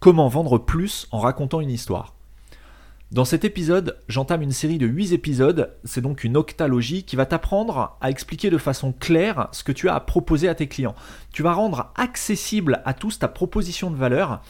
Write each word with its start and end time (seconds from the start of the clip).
Comment 0.00 0.28
vendre 0.28 0.58
plus 0.58 1.08
en 1.10 1.18
racontant 1.18 1.60
une 1.60 1.72
histoire 1.72 2.14
Dans 3.10 3.24
cet 3.24 3.44
épisode, 3.44 3.98
j'entame 4.06 4.42
une 4.42 4.52
série 4.52 4.78
de 4.78 4.86
8 4.86 5.12
épisodes, 5.12 5.74
c'est 5.82 6.00
donc 6.00 6.22
une 6.22 6.36
octalogie 6.36 7.02
qui 7.02 7.16
va 7.16 7.26
t'apprendre 7.26 7.96
à 8.00 8.08
expliquer 8.08 8.48
de 8.48 8.58
façon 8.58 8.92
claire 8.92 9.48
ce 9.50 9.64
que 9.64 9.72
tu 9.72 9.88
as 9.88 9.96
à 9.96 10.00
proposer 10.00 10.48
à 10.48 10.54
tes 10.54 10.68
clients. 10.68 10.94
Tu 11.32 11.42
vas 11.42 11.52
rendre 11.52 11.90
accessible 11.96 12.80
à 12.84 12.94
tous 12.94 13.18
ta 13.18 13.26
proposition 13.26 13.90
de 13.90 13.96
valeur 13.96 14.40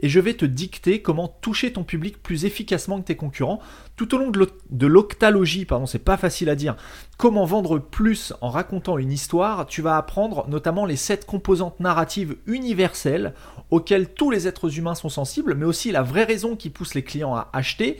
et 0.00 0.08
je 0.08 0.20
vais 0.20 0.34
te 0.34 0.44
dicter 0.44 1.02
comment 1.02 1.28
toucher 1.28 1.72
ton 1.72 1.84
public 1.84 2.22
plus 2.22 2.44
efficacement 2.44 3.00
que 3.00 3.06
tes 3.06 3.16
concurrents. 3.16 3.60
Tout 3.96 4.14
au 4.14 4.18
long 4.18 4.30
de 4.30 4.86
l'octalogie, 4.86 5.64
pardon, 5.64 5.86
c'est 5.86 5.98
pas 5.98 6.16
facile 6.16 6.48
à 6.48 6.54
dire, 6.54 6.76
comment 7.16 7.44
vendre 7.44 7.78
plus 7.78 8.32
en 8.40 8.50
racontant 8.50 8.98
une 8.98 9.12
histoire, 9.12 9.66
tu 9.66 9.82
vas 9.82 9.96
apprendre 9.96 10.46
notamment 10.48 10.86
les 10.86 10.96
sept 10.96 11.26
composantes 11.26 11.80
narratives 11.80 12.36
universelles 12.46 13.34
auxquelles 13.70 14.12
tous 14.14 14.30
les 14.30 14.46
êtres 14.46 14.78
humains 14.78 14.94
sont 14.94 15.08
sensibles, 15.08 15.54
mais 15.54 15.66
aussi 15.66 15.90
la 15.90 16.02
vraie 16.02 16.24
raison 16.24 16.56
qui 16.56 16.70
pousse 16.70 16.94
les 16.94 17.02
clients 17.02 17.34
à 17.34 17.48
acheter. 17.52 17.98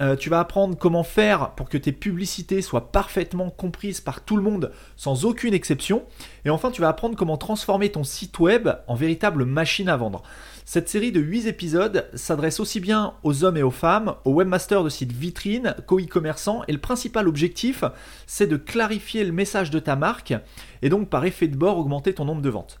Euh, 0.00 0.16
tu 0.16 0.30
vas 0.30 0.40
apprendre 0.40 0.76
comment 0.76 1.02
faire 1.02 1.50
pour 1.52 1.68
que 1.68 1.78
tes 1.78 1.92
publicités 1.92 2.62
soient 2.62 2.92
parfaitement 2.92 3.50
comprises 3.50 4.00
par 4.00 4.20
tout 4.20 4.36
le 4.36 4.42
monde 4.42 4.70
sans 4.96 5.24
aucune 5.24 5.54
exception. 5.54 6.04
Et 6.44 6.50
enfin, 6.50 6.70
tu 6.70 6.80
vas 6.80 6.88
apprendre 6.88 7.16
comment 7.16 7.36
transformer 7.36 7.90
ton 7.90 8.04
site 8.04 8.38
web 8.38 8.68
en 8.86 8.94
véritable 8.94 9.44
machine 9.44 9.88
à 9.88 9.96
vendre. 9.96 10.22
Cette 10.64 10.88
série 10.88 11.12
de 11.12 11.20
8 11.20 11.46
épisodes 11.46 12.08
s'adresse 12.14 12.60
aussi 12.60 12.78
bien 12.78 13.14
aux 13.22 13.42
hommes 13.42 13.56
et 13.56 13.62
aux 13.62 13.70
femmes, 13.70 14.14
aux 14.24 14.34
webmasters 14.34 14.84
de 14.84 14.90
sites 14.90 15.12
vitrines 15.12 15.74
qu'aux 15.86 16.00
e-commerçants. 16.00 16.62
Et 16.68 16.72
le 16.72 16.78
principal 16.78 17.26
objectif, 17.26 17.84
c'est 18.26 18.46
de 18.46 18.56
clarifier 18.56 19.24
le 19.24 19.32
message 19.32 19.70
de 19.70 19.78
ta 19.78 19.96
marque 19.96 20.34
et 20.82 20.90
donc 20.90 21.08
par 21.08 21.24
effet 21.24 21.48
de 21.48 21.56
bord 21.56 21.78
augmenter 21.78 22.12
ton 22.14 22.24
nombre 22.24 22.42
de 22.42 22.50
ventes. 22.50 22.80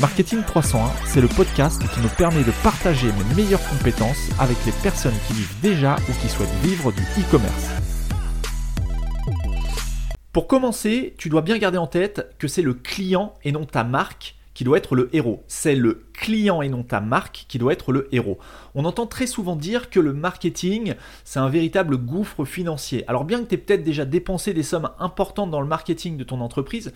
Marketing 0.00 0.42
301, 0.42 0.90
c'est 1.06 1.20
le 1.20 1.28
podcast 1.28 1.80
qui 1.94 2.00
me 2.00 2.08
permet 2.08 2.42
de 2.42 2.50
partager 2.62 3.06
mes 3.06 3.34
meilleures 3.36 3.66
compétences 3.68 4.28
avec 4.40 4.56
les 4.66 4.72
personnes 4.82 5.14
qui 5.26 5.34
vivent 5.34 5.54
déjà 5.62 5.96
ou 6.08 6.12
qui 6.20 6.28
souhaitent 6.28 6.48
vivre 6.62 6.90
du 6.90 7.02
e-commerce. 7.02 7.70
Pour 10.32 10.48
commencer, 10.48 11.14
tu 11.16 11.28
dois 11.28 11.42
bien 11.42 11.58
garder 11.58 11.78
en 11.78 11.86
tête 11.86 12.34
que 12.38 12.48
c'est 12.48 12.62
le 12.62 12.74
client 12.74 13.34
et 13.44 13.52
non 13.52 13.66
ta 13.66 13.84
marque 13.84 14.34
qui 14.54 14.64
doit 14.64 14.78
être 14.78 14.94
le 14.94 15.10
héros. 15.12 15.42
C'est 15.48 15.74
le 15.74 16.06
client 16.12 16.62
et 16.62 16.68
non 16.68 16.84
ta 16.84 17.00
marque 17.00 17.44
qui 17.48 17.58
doit 17.58 17.72
être 17.72 17.92
le 17.92 18.08
héros. 18.12 18.38
On 18.74 18.84
entend 18.84 19.06
très 19.06 19.26
souvent 19.26 19.56
dire 19.56 19.90
que 19.90 20.00
le 20.00 20.12
marketing, 20.12 20.94
c'est 21.24 21.40
un 21.40 21.48
véritable 21.48 21.96
gouffre 21.96 22.44
financier. 22.44 23.04
Alors 23.08 23.24
bien 23.24 23.42
que 23.42 23.48
tu 23.48 23.54
aies 23.54 23.58
peut-être 23.58 23.82
déjà 23.82 24.04
dépensé 24.04 24.54
des 24.54 24.62
sommes 24.62 24.90
importantes 24.98 25.50
dans 25.50 25.60
le 25.60 25.66
marketing 25.66 26.16
de 26.16 26.24
ton 26.24 26.40
entreprise, 26.40 26.92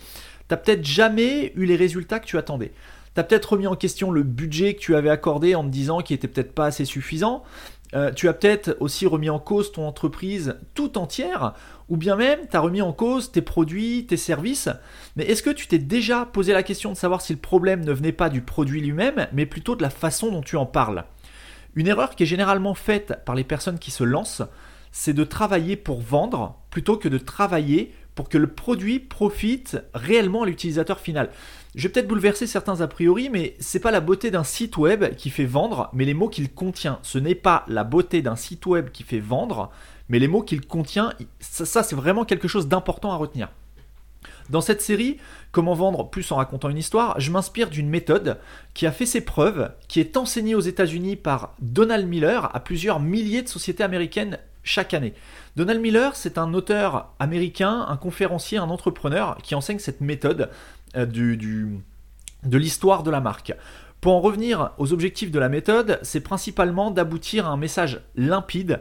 tu 0.48 0.56
peut-être 0.56 0.84
jamais 0.84 1.52
eu 1.56 1.64
les 1.64 1.76
résultats 1.76 2.20
que 2.20 2.26
tu 2.26 2.38
attendais. 2.38 2.72
Tu 3.14 3.20
as 3.20 3.24
peut-être 3.24 3.52
remis 3.52 3.66
en 3.66 3.76
question 3.76 4.10
le 4.10 4.22
budget 4.22 4.74
que 4.74 4.80
tu 4.80 4.94
avais 4.94 5.10
accordé 5.10 5.54
en 5.54 5.64
te 5.64 5.68
disant 5.68 6.00
qu'il 6.00 6.14
était 6.14 6.28
peut-être 6.28 6.52
pas 6.52 6.66
assez 6.66 6.84
suffisant. 6.84 7.42
Euh, 7.94 8.12
tu 8.12 8.28
as 8.28 8.34
peut-être 8.34 8.76
aussi 8.80 9.06
remis 9.06 9.30
en 9.30 9.38
cause 9.38 9.72
ton 9.72 9.86
entreprise 9.86 10.56
tout 10.74 10.98
entière, 10.98 11.54
ou 11.88 11.96
bien 11.96 12.16
même 12.16 12.40
tu 12.50 12.56
as 12.56 12.60
remis 12.60 12.82
en 12.82 12.92
cause 12.92 13.32
tes 13.32 13.40
produits, 13.40 14.06
tes 14.06 14.18
services. 14.18 14.68
Mais 15.16 15.24
est-ce 15.24 15.42
que 15.42 15.50
tu 15.50 15.68
t'es 15.68 15.78
déjà 15.78 16.26
posé 16.26 16.52
la 16.52 16.62
question 16.62 16.92
de 16.92 16.96
savoir 16.96 17.22
si 17.22 17.32
le 17.32 17.38
problème 17.38 17.84
ne 17.84 17.92
venait 17.92 18.12
pas 18.12 18.28
du 18.28 18.42
produit 18.42 18.82
lui-même, 18.82 19.26
mais 19.32 19.46
plutôt 19.46 19.74
de 19.74 19.82
la 19.82 19.90
façon 19.90 20.30
dont 20.30 20.42
tu 20.42 20.56
en 20.56 20.66
parles? 20.66 21.04
Une 21.74 21.86
erreur 21.86 22.14
qui 22.14 22.24
est 22.24 22.26
généralement 22.26 22.74
faite 22.74 23.20
par 23.24 23.34
les 23.34 23.44
personnes 23.44 23.78
qui 23.78 23.90
se 23.90 24.04
lancent, 24.04 24.42
c'est 24.92 25.12
de 25.12 25.24
travailler 25.24 25.76
pour 25.76 26.00
vendre 26.00 26.58
plutôt 26.70 26.96
que 26.96 27.08
de 27.08 27.18
travailler 27.18 27.94
pour 28.18 28.28
que 28.28 28.36
le 28.36 28.48
produit 28.48 28.98
profite 28.98 29.78
réellement 29.94 30.42
à 30.42 30.46
l'utilisateur 30.46 30.98
final. 30.98 31.30
Je 31.76 31.84
vais 31.84 31.88
peut-être 31.88 32.08
bouleverser 32.08 32.48
certains 32.48 32.80
a 32.80 32.88
priori, 32.88 33.30
mais 33.30 33.54
c'est 33.60 33.78
pas 33.78 33.92
la 33.92 34.00
beauté 34.00 34.32
d'un 34.32 34.42
site 34.42 34.76
web 34.76 35.14
qui 35.14 35.30
fait 35.30 35.44
vendre, 35.44 35.88
mais 35.92 36.04
les 36.04 36.14
mots 36.14 36.28
qu'il 36.28 36.52
contient. 36.52 36.98
Ce 37.02 37.18
n'est 37.18 37.36
pas 37.36 37.64
la 37.68 37.84
beauté 37.84 38.20
d'un 38.20 38.34
site 38.34 38.66
web 38.66 38.90
qui 38.90 39.04
fait 39.04 39.20
vendre, 39.20 39.70
mais 40.08 40.18
les 40.18 40.26
mots 40.26 40.42
qu'il 40.42 40.66
contient. 40.66 41.12
Ça, 41.38 41.84
c'est 41.84 41.94
vraiment 41.94 42.24
quelque 42.24 42.48
chose 42.48 42.66
d'important 42.66 43.12
à 43.12 43.16
retenir. 43.16 43.50
Dans 44.50 44.62
cette 44.62 44.82
série, 44.82 45.18
Comment 45.50 45.72
vendre 45.72 46.10
plus 46.10 46.30
en 46.30 46.36
racontant 46.36 46.68
une 46.68 46.76
histoire, 46.76 47.18
je 47.18 47.30
m'inspire 47.30 47.70
d'une 47.70 47.88
méthode 47.88 48.38
qui 48.74 48.86
a 48.86 48.92
fait 48.92 49.06
ses 49.06 49.22
preuves, 49.22 49.72
qui 49.88 49.98
est 49.98 50.18
enseignée 50.18 50.54
aux 50.54 50.60
États-Unis 50.60 51.16
par 51.16 51.54
Donald 51.60 52.06
Miller 52.06 52.54
à 52.54 52.60
plusieurs 52.60 53.00
milliers 53.00 53.40
de 53.40 53.48
sociétés 53.48 53.82
américaines 53.82 54.38
chaque 54.68 54.94
année. 54.94 55.14
Donald 55.56 55.80
Miller, 55.80 56.14
c'est 56.14 56.38
un 56.38 56.52
auteur 56.52 57.14
américain, 57.18 57.86
un 57.88 57.96
conférencier, 57.96 58.58
un 58.58 58.68
entrepreneur 58.68 59.38
qui 59.42 59.54
enseigne 59.54 59.78
cette 59.78 60.00
méthode 60.00 60.50
euh, 60.94 61.06
de 61.06 62.58
l'histoire 62.58 63.02
de 63.02 63.10
la 63.10 63.20
marque. 63.20 63.54
Pour 64.00 64.14
en 64.14 64.20
revenir 64.20 64.72
aux 64.78 64.92
objectifs 64.92 65.30
de 65.30 65.38
la 65.38 65.48
méthode, 65.48 65.98
c'est 66.02 66.20
principalement 66.20 66.90
d'aboutir 66.90 67.48
à 67.48 67.50
un 67.50 67.56
message 67.56 68.00
limpide, 68.14 68.80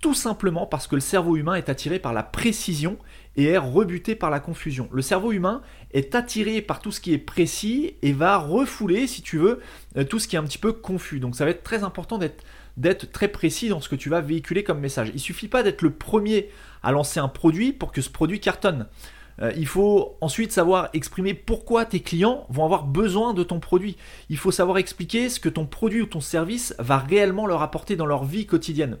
tout 0.00 0.14
simplement 0.14 0.66
parce 0.66 0.86
que 0.86 0.94
le 0.94 1.00
cerveau 1.00 1.36
humain 1.36 1.54
est 1.54 1.68
attiré 1.68 1.98
par 1.98 2.12
la 2.12 2.22
précision 2.22 2.98
et 3.36 3.44
est 3.44 3.58
rebuté 3.58 4.14
par 4.14 4.30
la 4.30 4.40
confusion. 4.40 4.88
Le 4.90 5.02
cerveau 5.02 5.32
humain 5.32 5.60
est 5.92 6.14
attiré 6.14 6.62
par 6.62 6.80
tout 6.80 6.90
ce 6.90 7.00
qui 7.00 7.12
est 7.12 7.18
précis 7.18 7.94
et 8.02 8.12
va 8.12 8.38
refouler, 8.38 9.06
si 9.06 9.22
tu 9.22 9.38
veux, 9.38 9.60
euh, 9.96 10.04
tout 10.04 10.18
ce 10.18 10.28
qui 10.28 10.36
est 10.36 10.38
un 10.38 10.44
petit 10.44 10.58
peu 10.58 10.72
confus. 10.72 11.20
Donc 11.20 11.36
ça 11.36 11.44
va 11.44 11.50
être 11.50 11.62
très 11.62 11.84
important 11.84 12.18
d'être 12.18 12.42
d'être 12.76 13.10
très 13.10 13.28
précis 13.28 13.68
dans 13.68 13.80
ce 13.80 13.88
que 13.88 13.96
tu 13.96 14.10
vas 14.10 14.20
véhiculer 14.20 14.64
comme 14.64 14.80
message. 14.80 15.10
Il 15.14 15.20
suffit 15.20 15.48
pas 15.48 15.62
d'être 15.62 15.82
le 15.82 15.90
premier 15.90 16.50
à 16.82 16.92
lancer 16.92 17.20
un 17.20 17.28
produit 17.28 17.72
pour 17.72 17.92
que 17.92 18.00
ce 18.00 18.10
produit 18.10 18.40
cartonne. 18.40 18.86
Euh, 19.42 19.52
il 19.56 19.66
faut 19.66 20.16
ensuite 20.20 20.52
savoir 20.52 20.88
exprimer 20.94 21.34
pourquoi 21.34 21.84
tes 21.84 22.00
clients 22.00 22.46
vont 22.48 22.64
avoir 22.64 22.84
besoin 22.84 23.34
de 23.34 23.42
ton 23.42 23.60
produit. 23.60 23.96
Il 24.30 24.38
faut 24.38 24.50
savoir 24.50 24.78
expliquer 24.78 25.28
ce 25.28 25.40
que 25.40 25.48
ton 25.48 25.66
produit 25.66 26.02
ou 26.02 26.06
ton 26.06 26.20
service 26.20 26.74
va 26.78 26.98
réellement 26.98 27.46
leur 27.46 27.62
apporter 27.62 27.96
dans 27.96 28.06
leur 28.06 28.24
vie 28.24 28.46
quotidienne. 28.46 28.98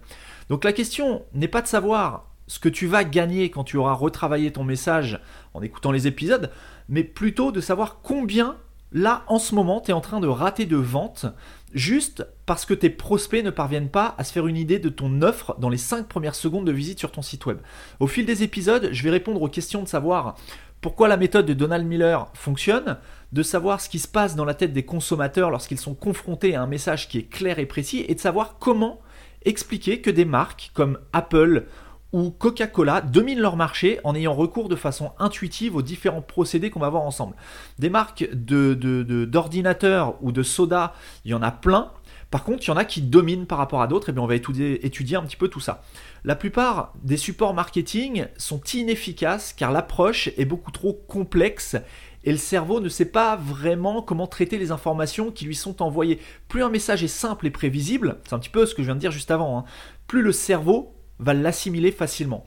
Donc 0.48 0.64
la 0.64 0.72
question 0.72 1.24
n'est 1.32 1.48
pas 1.48 1.62
de 1.62 1.66
savoir 1.66 2.30
ce 2.46 2.58
que 2.58 2.68
tu 2.68 2.86
vas 2.86 3.04
gagner 3.04 3.50
quand 3.50 3.64
tu 3.64 3.76
auras 3.76 3.94
retravaillé 3.94 4.52
ton 4.52 4.62
message 4.62 5.20
en 5.54 5.62
écoutant 5.62 5.90
les 5.90 6.06
épisodes, 6.06 6.50
mais 6.88 7.02
plutôt 7.02 7.50
de 7.50 7.60
savoir 7.60 8.00
combien 8.02 8.56
là 8.92 9.24
en 9.26 9.38
ce 9.38 9.54
moment 9.54 9.80
tu 9.80 9.90
es 9.90 9.94
en 9.94 10.00
train 10.00 10.20
de 10.20 10.28
rater 10.28 10.66
de 10.66 10.76
vente 10.76 11.26
juste 11.72 12.26
parce 12.46 12.64
que 12.64 12.74
tes 12.74 12.90
prospects 12.90 13.44
ne 13.44 13.50
parviennent 13.50 13.90
pas 13.90 14.14
à 14.18 14.24
se 14.24 14.32
faire 14.32 14.46
une 14.46 14.56
idée 14.56 14.78
de 14.78 14.88
ton 14.88 15.22
offre 15.22 15.56
dans 15.58 15.68
les 15.68 15.76
5 15.76 16.08
premières 16.08 16.34
secondes 16.34 16.66
de 16.66 16.72
visite 16.72 16.98
sur 16.98 17.12
ton 17.12 17.22
site 17.22 17.44
web. 17.46 17.58
Au 18.00 18.06
fil 18.06 18.24
des 18.24 18.42
épisodes, 18.42 18.88
je 18.92 19.02
vais 19.02 19.10
répondre 19.10 19.42
aux 19.42 19.48
questions 19.48 19.82
de 19.82 19.88
savoir 19.88 20.36
pourquoi 20.80 21.08
la 21.08 21.16
méthode 21.16 21.46
de 21.46 21.54
Donald 21.54 21.86
Miller 21.86 22.28
fonctionne, 22.34 22.98
de 23.32 23.42
savoir 23.42 23.80
ce 23.80 23.88
qui 23.88 23.98
se 23.98 24.08
passe 24.08 24.36
dans 24.36 24.44
la 24.44 24.54
tête 24.54 24.72
des 24.72 24.84
consommateurs 24.84 25.50
lorsqu'ils 25.50 25.80
sont 25.80 25.94
confrontés 25.94 26.54
à 26.54 26.62
un 26.62 26.66
message 26.66 27.08
qui 27.08 27.18
est 27.18 27.28
clair 27.28 27.58
et 27.58 27.66
précis, 27.66 28.04
et 28.08 28.14
de 28.14 28.20
savoir 28.20 28.58
comment 28.58 29.00
expliquer 29.44 30.00
que 30.00 30.10
des 30.10 30.24
marques 30.24 30.70
comme 30.74 30.98
Apple 31.12 31.66
ou 32.12 32.30
Coca-Cola 32.30 33.00
dominent 33.00 33.40
leur 33.40 33.56
marché 33.56 34.00
en 34.04 34.14
ayant 34.14 34.34
recours 34.34 34.68
de 34.68 34.76
façon 34.76 35.12
intuitive 35.18 35.76
aux 35.76 35.82
différents 35.82 36.22
procédés 36.22 36.70
qu'on 36.70 36.80
va 36.80 36.88
voir 36.88 37.02
ensemble. 37.02 37.34
Des 37.78 37.90
marques 37.90 38.28
d'ordinateurs 38.32 40.12
de, 40.12 40.16
ou 40.22 40.32
de 40.32 40.42
soda, 40.42 40.94
il 41.24 41.32
y 41.32 41.34
en 41.34 41.42
a 41.42 41.50
plein. 41.50 41.90
Par 42.30 42.42
contre, 42.42 42.64
il 42.64 42.68
y 42.68 42.70
en 42.70 42.76
a 42.76 42.84
qui 42.84 43.02
dominent 43.02 43.46
par 43.46 43.58
rapport 43.58 43.82
à 43.82 43.86
d'autres, 43.86 44.08
et 44.08 44.12
bien 44.12 44.22
on 44.22 44.26
va 44.26 44.34
étudier, 44.34 44.84
étudier 44.84 45.16
un 45.16 45.22
petit 45.22 45.36
peu 45.36 45.48
tout 45.48 45.60
ça. 45.60 45.82
La 46.24 46.34
plupart 46.34 46.92
des 47.02 47.16
supports 47.16 47.54
marketing 47.54 48.26
sont 48.36 48.60
inefficaces 48.74 49.52
car 49.52 49.70
l'approche 49.70 50.28
est 50.36 50.44
beaucoup 50.44 50.72
trop 50.72 50.92
complexe 50.92 51.76
et 52.24 52.32
le 52.32 52.38
cerveau 52.38 52.80
ne 52.80 52.88
sait 52.88 53.04
pas 53.04 53.36
vraiment 53.36 54.02
comment 54.02 54.26
traiter 54.26 54.58
les 54.58 54.72
informations 54.72 55.30
qui 55.30 55.44
lui 55.44 55.54
sont 55.54 55.80
envoyées. 55.80 56.18
Plus 56.48 56.64
un 56.64 56.68
message 56.68 57.04
est 57.04 57.08
simple 57.08 57.46
et 57.46 57.50
prévisible, 57.50 58.18
c'est 58.24 58.34
un 58.34 58.40
petit 58.40 58.50
peu 58.50 58.66
ce 58.66 58.74
que 58.74 58.82
je 58.82 58.86
viens 58.86 58.96
de 58.96 59.00
dire 59.00 59.12
juste 59.12 59.30
avant, 59.30 59.58
hein, 59.58 59.64
plus 60.08 60.22
le 60.22 60.32
cerveau 60.32 60.95
va 61.18 61.34
l'assimiler 61.34 61.92
facilement. 61.92 62.46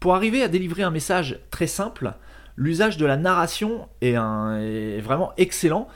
Pour 0.00 0.14
arriver 0.14 0.42
à 0.42 0.48
délivrer 0.48 0.82
un 0.82 0.90
message 0.90 1.40
très 1.50 1.66
simple, 1.66 2.14
l'usage 2.56 2.96
de 2.96 3.06
la 3.06 3.16
narration 3.16 3.88
est, 4.00 5.00
vraiment 5.00 5.32
excellent, 5.36 5.88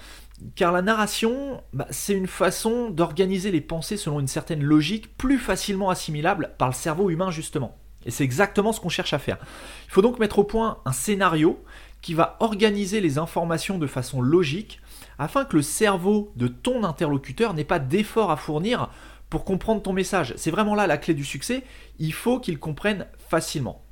car 0.54 0.72
la 0.72 0.82
narration, 0.82 1.62
bah, 1.72 1.86
c'est 1.90 2.14
une 2.14 2.26
façon 2.26 2.90
d'organiser 2.90 3.50
les 3.50 3.60
pensées 3.60 3.96
selon 3.96 4.20
une 4.20 4.28
certaine 4.28 4.62
logique 4.62 5.16
plus 5.16 5.38
facilement 5.38 5.90
assimilable 5.90 6.52
par 6.58 6.68
le 6.68 6.74
cerveau 6.74 7.10
humain 7.10 7.30
justement. 7.30 7.76
Et 8.06 8.10
c'est 8.10 8.24
exactement 8.24 8.72
ce 8.72 8.80
qu'on 8.80 8.88
cherche 8.88 9.12
à 9.12 9.18
faire. 9.18 9.38
Il 9.86 9.92
faut 9.92 10.02
donc 10.02 10.18
mettre 10.18 10.38
au 10.38 10.44
point 10.44 10.78
un 10.84 10.92
scénario 10.92 11.62
qui 12.00 12.14
va 12.14 12.36
organiser 12.40 13.00
les 13.00 13.18
informations 13.18 13.78
de 13.78 13.86
façon 13.86 14.22
logique 14.22 14.80
afin 15.18 15.44
que 15.44 15.56
le 15.56 15.62
cerveau 15.62 16.32
de 16.36 16.46
ton 16.46 16.84
interlocuteur 16.84 17.54
n'ait 17.54 17.64
pas 17.64 17.80
d'effort 17.80 18.30
à 18.30 18.36
fournir 18.36 18.88
pour 19.30 19.44
comprendre 19.44 19.82
ton 19.82 19.92
message. 19.92 20.34
C'est 20.36 20.50
vraiment 20.50 20.74
là 20.74 20.86
la 20.86 20.98
clé 20.98 21.14
du 21.14 21.24
succès. 21.24 21.64
Il 21.98 22.12
faut 22.12 22.40
qu'il 22.40 22.58
comprenne 22.58 23.06
facilement. 23.28 23.84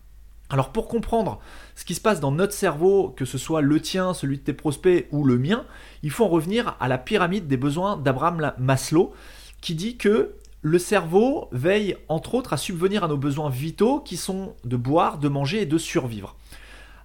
Alors 0.48 0.70
pour 0.70 0.86
comprendre 0.86 1.40
ce 1.74 1.84
qui 1.84 1.94
se 1.94 2.00
passe 2.00 2.20
dans 2.20 2.30
notre 2.30 2.52
cerveau, 2.52 3.12
que 3.16 3.24
ce 3.24 3.36
soit 3.36 3.62
le 3.62 3.80
tien, 3.80 4.14
celui 4.14 4.38
de 4.38 4.42
tes 4.42 4.52
prospects 4.52 5.08
ou 5.10 5.24
le 5.24 5.38
mien, 5.38 5.64
il 6.02 6.10
faut 6.10 6.24
en 6.24 6.28
revenir 6.28 6.76
à 6.78 6.86
la 6.86 6.98
pyramide 6.98 7.48
des 7.48 7.56
besoins 7.56 7.96
d'Abraham 7.96 8.52
Maslow 8.58 9.12
qui 9.60 9.74
dit 9.74 9.96
que 9.96 10.34
le 10.62 10.78
cerveau 10.78 11.48
veille 11.52 11.96
entre 12.08 12.34
autres 12.34 12.52
à 12.52 12.56
subvenir 12.56 13.04
à 13.04 13.08
nos 13.08 13.16
besoins 13.16 13.50
vitaux 13.50 14.00
qui 14.00 14.16
sont 14.16 14.54
de 14.64 14.76
boire, 14.76 15.18
de 15.18 15.28
manger 15.28 15.62
et 15.62 15.66
de 15.66 15.78
survivre. 15.78 16.36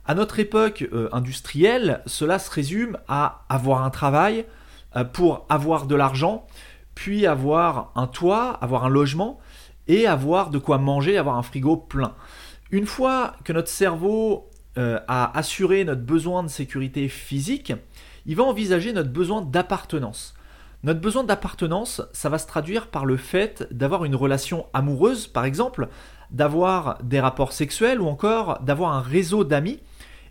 À 0.05 0.13
notre 0.13 0.39
époque 0.39 0.87
euh, 0.93 1.09
industrielle, 1.11 2.01
cela 2.05 2.39
se 2.39 2.49
résume 2.49 2.97
à 3.07 3.45
avoir 3.49 3.83
un 3.83 3.89
travail 3.89 4.45
euh, 4.95 5.03
pour 5.03 5.45
avoir 5.49 5.85
de 5.85 5.95
l'argent, 5.95 6.45
puis 6.95 7.25
avoir 7.25 7.91
un 7.95 8.07
toit, 8.07 8.51
avoir 8.61 8.85
un 8.85 8.89
logement 8.89 9.39
et 9.87 10.07
avoir 10.07 10.49
de 10.49 10.57
quoi 10.57 10.77
manger, 10.77 11.17
avoir 11.17 11.37
un 11.37 11.43
frigo 11.43 11.77
plein. 11.77 12.13
Une 12.71 12.85
fois 12.85 13.35
que 13.43 13.53
notre 13.53 13.69
cerveau 13.69 14.49
euh, 14.77 14.99
a 15.07 15.37
assuré 15.37 15.83
notre 15.83 16.01
besoin 16.01 16.43
de 16.43 16.47
sécurité 16.47 17.09
physique, 17.09 17.73
il 18.25 18.35
va 18.35 18.43
envisager 18.43 18.93
notre 18.93 19.09
besoin 19.09 19.41
d'appartenance. 19.41 20.33
Notre 20.83 20.99
besoin 20.99 21.23
d'appartenance, 21.23 22.01
ça 22.11 22.29
va 22.29 22.37
se 22.37 22.47
traduire 22.47 22.87
par 22.87 23.05
le 23.05 23.17
fait 23.17 23.67
d'avoir 23.71 24.05
une 24.05 24.15
relation 24.15 24.65
amoureuse, 24.73 25.27
par 25.27 25.45
exemple, 25.45 25.89
d'avoir 26.31 26.97
des 27.03 27.19
rapports 27.19 27.53
sexuels 27.53 28.01
ou 28.01 28.07
encore 28.07 28.59
d'avoir 28.61 28.93
un 28.93 29.01
réseau 29.01 29.43
d'amis. 29.43 29.79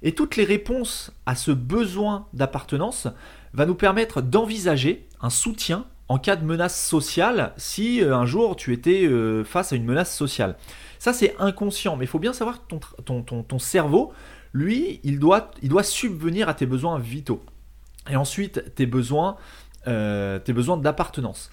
Et 0.02 0.12
toutes 0.12 0.36
les 0.36 0.44
réponses 0.44 1.12
à 1.26 1.34
ce 1.34 1.50
besoin 1.50 2.26
d'appartenance 2.32 3.06
va 3.52 3.66
nous 3.66 3.74
permettre 3.74 4.22
d'envisager 4.22 5.06
un 5.20 5.30
soutien 5.30 5.84
en 6.10 6.18
cas 6.18 6.34
de 6.34 6.44
menace 6.44 6.78
sociale 6.78 7.52
si 7.56 8.02
euh, 8.02 8.16
un 8.16 8.26
jour 8.26 8.56
tu 8.56 8.72
étais 8.72 9.06
euh, 9.06 9.44
face 9.44 9.72
à 9.72 9.76
une 9.76 9.84
menace 9.84 10.12
sociale. 10.12 10.56
Ça 10.98 11.12
c'est 11.12 11.36
inconscient, 11.38 11.96
mais 11.96 12.04
il 12.04 12.08
faut 12.08 12.18
bien 12.18 12.32
savoir 12.32 12.66
que 12.66 12.74
ton, 13.04 13.58
cerveau, 13.60 14.12
lui, 14.52 14.98
il 15.04 15.20
doit, 15.20 15.52
il 15.62 15.68
doit 15.68 15.84
subvenir 15.84 16.48
à 16.48 16.54
tes 16.54 16.66
besoins 16.66 16.98
vitaux. 16.98 17.44
Et 18.10 18.16
ensuite, 18.16 18.74
tes 18.74 18.86
besoins, 18.86 19.36
euh, 19.86 20.40
tes 20.40 20.52
besoins 20.52 20.76
d'appartenance. 20.76 21.48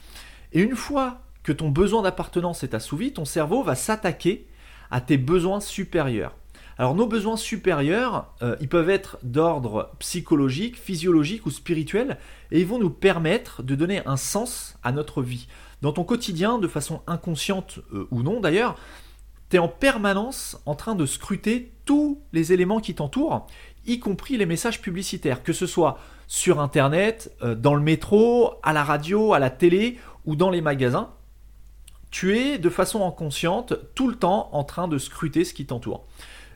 Et 0.54 0.62
une 0.62 0.76
fois 0.76 1.22
que 1.44 1.52
ton 1.52 1.70
besoin 1.70 2.02
d'appartenance 2.02 2.64
est 2.64 2.74
assouvi, 2.74 3.14
ton 3.14 3.26
cerveau 3.26 3.62
va 3.62 3.76
s'attaquer 3.76 4.48
à 4.90 5.02
tes 5.02 5.18
besoins 5.18 5.60
supérieurs. 5.60 6.34
Alors 6.80 6.94
nos 6.94 7.08
besoins 7.08 7.38
supérieurs, 7.38 8.34
euh, 8.44 8.56
ils 8.62 8.70
peuvent 8.70 8.90
être 8.90 9.18
d'ordre 9.24 9.92
psychologique, 9.98 10.78
physiologique 10.78 11.46
ou 11.48 11.52
spirituel, 11.52 12.18
et 12.52 12.60
ils 12.60 12.68
vont 12.68 12.78
nous 12.78 12.92
permettre 12.92 13.64
de 13.64 13.74
donner 13.74 14.06
un 14.06 14.18
sens 14.18 14.78
à 14.84 14.92
notre 14.92 15.24
vie. 15.24 15.48
Dans 15.82 15.92
ton 15.92 16.04
quotidien, 16.04 16.60
de 16.60 16.68
façon 16.68 17.02
inconsciente 17.08 17.80
euh, 17.94 18.08
ou 18.12 18.22
non 18.22 18.40
d'ailleurs, 18.40 18.76
tu 19.50 19.56
es 19.56 19.60
en 19.60 19.68
permanence 19.68 20.62
en 20.66 20.76
train 20.76 20.94
de 20.94 21.06
scruter 21.06 21.72
tous 21.86 22.22
les 22.32 22.54
éléments 22.54 22.80
qui 22.80 22.94
t'entourent, 22.94 23.48
y 23.88 24.00
compris 24.00 24.38
les 24.38 24.46
messages 24.46 24.82
publicitaires, 24.82 25.42
que 25.42 25.54
ce 25.54 25.66
soit 25.66 25.98
sur 26.28 26.60
Internet, 26.60 27.36
euh, 27.42 27.56
dans 27.56 27.74
le 27.74 27.82
métro, 27.82 28.54
à 28.62 28.74
la 28.74 28.84
radio, 28.84 29.34
à 29.34 29.40
la 29.40 29.50
télé 29.50 29.98
ou 30.26 30.36
dans 30.36 30.52
les 30.52 30.62
magasins. 30.62 31.10
Tu 32.12 32.38
es 32.38 32.60
de 32.60 32.70
façon 32.70 33.06
inconsciente 33.06 33.74
tout 33.96 34.08
le 34.08 34.16
temps 34.16 34.50
en 34.52 34.64
train 34.64 34.88
de 34.88 34.98
scruter 34.98 35.44
ce 35.44 35.54
qui 35.54 35.66
t'entoure. 35.66 36.06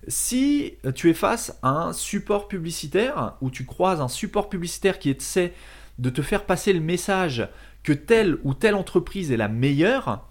Si 0.08 0.74
tu 0.96 1.10
es 1.10 1.14
face 1.14 1.58
à 1.62 1.70
un 1.70 1.94
support 1.94 2.48
publicitaire, 2.48 3.36
ou 3.42 3.50
tu 3.52 3.66
croises 3.66 4.02
un 4.02 4.08
support 4.08 4.50
publicitaire 4.50 4.98
qui 4.98 5.12
essaie 5.12 5.54
de 6.00 6.10
te 6.10 6.22
faire 6.22 6.46
passer 6.46 6.74
le 6.74 6.80
message 6.80 7.48
que 7.84 7.94
telle 7.94 8.38
ou 8.44 8.54
telle 8.54 8.76
entreprise 8.76 9.32
est 9.32 9.38
la 9.38 9.48
meilleure, 9.48 10.26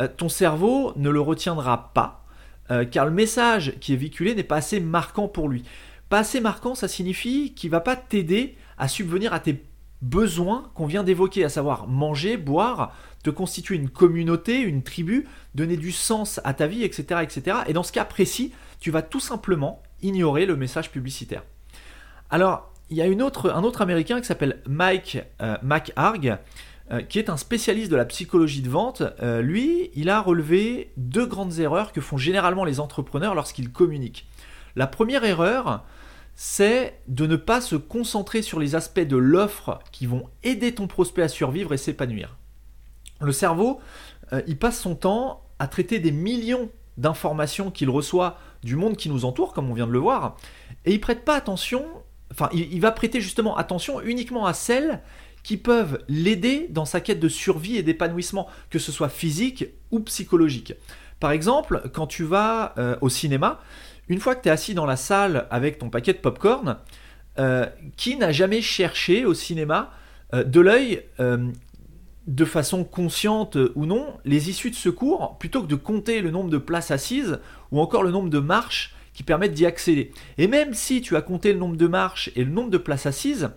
euh, 0.00 0.08
ton 0.08 0.28
cerveau 0.28 0.92
ne 0.96 1.10
le 1.10 1.20
retiendra 1.20 1.92
pas, 1.94 2.24
euh, 2.70 2.84
car 2.84 3.06
le 3.06 3.12
message 3.12 3.74
qui 3.80 3.92
est 3.92 3.96
véhiculé 3.96 4.34
n'est 4.34 4.42
pas 4.42 4.56
assez 4.56 4.80
marquant 4.80 5.28
pour 5.28 5.48
lui. 5.48 5.64
Pas 6.08 6.18
assez 6.18 6.40
marquant, 6.40 6.74
ça 6.74 6.88
signifie 6.88 7.54
qu'il 7.54 7.70
va 7.70 7.80
pas 7.80 7.96
t'aider 7.96 8.56
à 8.76 8.88
subvenir 8.88 9.32
à 9.32 9.40
tes 9.40 9.64
besoins 10.02 10.70
qu'on 10.74 10.86
vient 10.86 11.02
d'évoquer, 11.02 11.44
à 11.44 11.48
savoir 11.48 11.86
manger, 11.88 12.36
boire, 12.36 12.94
te 13.22 13.30
constituer 13.30 13.76
une 13.76 13.88
communauté, 13.88 14.60
une 14.60 14.82
tribu, 14.82 15.26
donner 15.54 15.78
du 15.78 15.92
sens 15.92 16.40
à 16.44 16.52
ta 16.52 16.66
vie, 16.66 16.84
etc. 16.84 17.20
etc. 17.22 17.58
Et 17.66 17.72
dans 17.72 17.82
ce 17.82 17.92
cas 17.92 18.04
précis, 18.04 18.52
tu 18.84 18.90
vas 18.90 19.00
tout 19.00 19.18
simplement 19.18 19.82
ignorer 20.02 20.44
le 20.44 20.56
message 20.56 20.90
publicitaire. 20.90 21.42
Alors, 22.28 22.70
il 22.90 22.98
y 22.98 23.00
a 23.00 23.06
un 23.06 23.18
autre 23.62 23.80
américain 23.80 24.20
qui 24.20 24.26
s'appelle 24.26 24.60
Mike 24.68 25.20
euh, 25.40 25.56
McHarg, 25.62 26.36
euh, 26.90 27.00
qui 27.00 27.18
est 27.18 27.30
un 27.30 27.38
spécialiste 27.38 27.90
de 27.90 27.96
la 27.96 28.04
psychologie 28.04 28.60
de 28.60 28.68
vente. 28.68 29.02
Euh, 29.22 29.40
lui, 29.40 29.90
il 29.94 30.10
a 30.10 30.20
relevé 30.20 30.92
deux 30.98 31.24
grandes 31.24 31.60
erreurs 31.60 31.92
que 31.92 32.02
font 32.02 32.18
généralement 32.18 32.66
les 32.66 32.78
entrepreneurs 32.78 33.34
lorsqu'ils 33.34 33.72
communiquent. 33.72 34.26
La 34.76 34.86
première 34.86 35.24
erreur, 35.24 35.82
c'est 36.34 37.00
de 37.08 37.26
ne 37.26 37.36
pas 37.36 37.62
se 37.62 37.76
concentrer 37.76 38.42
sur 38.42 38.60
les 38.60 38.74
aspects 38.74 39.00
de 39.00 39.16
l'offre 39.16 39.78
qui 39.92 40.04
vont 40.04 40.28
aider 40.42 40.74
ton 40.74 40.88
prospect 40.88 41.22
à 41.22 41.28
survivre 41.28 41.72
et 41.72 41.78
s'épanouir. 41.78 42.36
Le 43.22 43.32
cerveau, 43.32 43.80
il 44.46 44.58
passe 44.58 44.78
son 44.78 44.94
temps 44.94 45.42
à 45.58 45.68
traiter 45.68 46.00
des 46.00 46.12
millions 46.12 46.68
d'informations 46.96 47.70
qu'il 47.70 47.90
reçoit 47.90 48.38
du 48.64 48.76
monde 48.76 48.96
qui 48.96 49.08
nous 49.08 49.24
entoure, 49.24 49.52
comme 49.52 49.70
on 49.70 49.74
vient 49.74 49.86
de 49.86 49.92
le 49.92 49.98
voir, 49.98 50.36
et 50.84 50.92
il 50.92 51.00
prête 51.00 51.24
pas 51.24 51.36
attention, 51.36 51.84
enfin, 52.32 52.48
il, 52.52 52.80
va 52.80 52.90
prêter 52.90 53.20
justement 53.20 53.56
attention 53.56 54.00
uniquement 54.00 54.46
à 54.46 54.54
celles 54.54 55.02
qui 55.42 55.56
peuvent 55.56 56.02
l'aider 56.08 56.66
dans 56.70 56.84
sa 56.84 57.00
quête 57.00 57.20
de 57.20 57.28
survie 57.28 57.76
et 57.76 57.82
d'épanouissement, 57.82 58.48
que 58.70 58.78
ce 58.78 58.90
soit 58.90 59.08
physique 59.08 59.66
ou 59.90 60.00
psychologique. 60.00 60.74
Par 61.20 61.30
exemple, 61.30 61.82
quand 61.92 62.06
tu 62.06 62.24
vas 62.24 62.74
euh, 62.78 62.96
au 63.00 63.08
cinéma, 63.08 63.60
une 64.08 64.20
fois 64.20 64.34
que 64.34 64.42
tu 64.42 64.48
es 64.48 64.52
assis 64.52 64.74
dans 64.74 64.86
la 64.86 64.96
salle 64.96 65.46
avec 65.50 65.78
ton 65.78 65.90
paquet 65.90 66.12
de 66.12 66.18
popcorn, 66.18 66.78
euh, 67.38 67.66
qui 67.96 68.16
n'a 68.16 68.32
jamais 68.32 68.62
cherché 68.62 69.24
au 69.24 69.34
cinéma 69.34 69.90
euh, 70.32 70.44
de 70.44 70.60
l'œil 70.60 71.02
de 72.26 72.44
façon 72.46 72.84
consciente 72.84 73.58
ou 73.74 73.84
non, 73.84 74.14
les 74.24 74.48
issues 74.48 74.70
de 74.70 74.76
secours, 74.76 75.36
plutôt 75.38 75.62
que 75.62 75.66
de 75.66 75.74
compter 75.74 76.22
le 76.22 76.30
nombre 76.30 76.48
de 76.48 76.58
places 76.58 76.90
assises 76.90 77.38
ou 77.74 77.80
encore 77.80 78.04
le 78.04 78.12
nombre 78.12 78.30
de 78.30 78.38
marches 78.38 78.94
qui 79.14 79.24
permettent 79.24 79.52
d'y 79.52 79.66
accéder. 79.66 80.12
Et 80.38 80.46
même 80.46 80.74
si 80.74 81.02
tu 81.02 81.16
as 81.16 81.22
compté 81.22 81.52
le 81.52 81.58
nombre 81.58 81.76
de 81.76 81.88
marches 81.88 82.30
et 82.36 82.44
le 82.44 82.50
nombre 82.50 82.70
de 82.70 82.78
places 82.78 83.06
assises, 83.06 83.50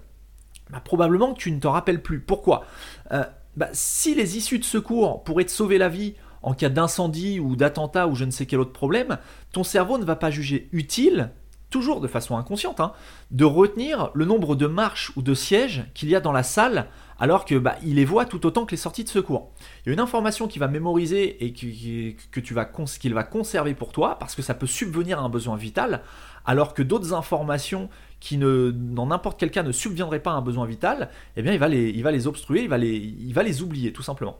bah, 0.71 0.81
probablement 0.83 1.36
que 1.36 1.39
tu 1.39 1.51
ne 1.51 1.59
t'en 1.59 1.71
rappelles 1.71 2.01
plus. 2.01 2.19
Pourquoi? 2.19 2.65
Euh, 3.12 3.24
bah, 3.55 3.69
Si 3.74 4.15
les 4.15 4.36
issues 4.36 4.57
de 4.57 4.63
secours 4.63 5.24
pourraient 5.24 5.45
te 5.45 5.51
sauver 5.51 5.77
la 5.77 5.88
vie 5.88 6.15
en 6.41 6.55
cas 6.55 6.69
d'incendie 6.69 7.39
ou 7.39 7.55
d'attentat 7.55 8.07
ou 8.07 8.15
je 8.15 8.25
ne 8.25 8.31
sais 8.31 8.47
quel 8.47 8.59
autre 8.59 8.74
problème, 8.74 9.19
ton 9.51 9.63
cerveau 9.63 10.00
ne 10.00 10.03
va 10.03 10.15
pas 10.15 10.31
juger 10.31 10.67
utile 10.71 11.29
toujours 11.69 12.01
de 12.01 12.07
façon 12.07 12.38
inconsciente, 12.38 12.79
hein, 12.79 12.93
de 13.29 13.45
retenir 13.45 14.09
le 14.15 14.25
nombre 14.25 14.55
de 14.55 14.65
marches 14.65 15.12
ou 15.15 15.21
de 15.21 15.33
sièges 15.36 15.86
qu'il 15.93 16.09
y 16.09 16.15
a 16.15 16.21
dans 16.21 16.31
la 16.31 16.43
salle 16.43 16.88
alors 17.19 17.45
que 17.45 17.55
bah, 17.55 17.75
il 17.83 17.95
les 17.95 18.05
voit 18.05 18.25
tout 18.25 18.45
autant 18.45 18.65
que 18.65 18.71
les 18.71 18.77
sorties 18.77 19.03
de 19.03 19.09
secours. 19.09 19.51
Il 19.86 19.89
y 19.89 19.91
a 19.91 19.93
une 19.93 20.00
information 20.00 20.47
qu'il 20.47 20.59
va 20.59 20.67
mémoriser 20.67 21.43
et 21.43 21.53
qu'il 21.53 22.15
va 22.53 23.24
conserver 23.24 23.74
pour 23.74 23.91
toi 23.91 24.17
parce 24.19 24.36
que 24.36 24.41
ça 24.41 24.53
peut 24.53 24.67
subvenir 24.67 25.19
à 25.19 25.24
un 25.24 25.29
besoin 25.29 25.55
vital, 25.55 26.01
alors 26.45 26.74
que 26.74 26.83
d'autres 26.83 27.13
informations 27.13 27.89
qui 28.19 28.38
ne, 28.38 28.71
dans 28.71 29.07
n'importe 29.07 29.39
quel 29.39 29.51
cas 29.51 29.63
ne 29.63 29.71
subviendraient 29.71 30.21
pas 30.21 30.31
à 30.31 30.36
un 30.36 30.41
besoin 30.41 30.65
vital, 30.65 31.09
eh 31.36 31.41
bien 31.41 31.53
il 31.53 31.59
va 31.59 31.67
les, 31.69 32.27
obstruer, 32.27 32.63
il 32.63 32.69
va 32.69 32.77
les, 32.77 32.95
il 32.95 33.33
va 33.33 33.43
les 33.43 33.62
oublier 33.62 33.93
tout 33.93 34.03
simplement. 34.03 34.39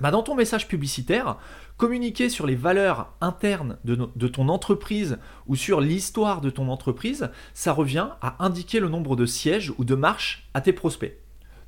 Bah 0.00 0.12
dans 0.12 0.22
ton 0.22 0.36
message 0.36 0.68
publicitaire, 0.68 1.38
communiquer 1.76 2.28
sur 2.28 2.46
les 2.46 2.54
valeurs 2.54 3.12
internes 3.20 3.78
de, 3.84 4.08
de 4.14 4.28
ton 4.28 4.48
entreprise 4.48 5.18
ou 5.48 5.56
sur 5.56 5.80
l'histoire 5.80 6.40
de 6.40 6.50
ton 6.50 6.68
entreprise, 6.68 7.30
ça 7.52 7.72
revient 7.72 8.10
à 8.20 8.44
indiquer 8.44 8.78
le 8.78 8.88
nombre 8.88 9.16
de 9.16 9.26
sièges 9.26 9.72
ou 9.76 9.84
de 9.84 9.96
marches 9.96 10.48
à 10.54 10.60
tes 10.60 10.72
prospects. 10.72 11.18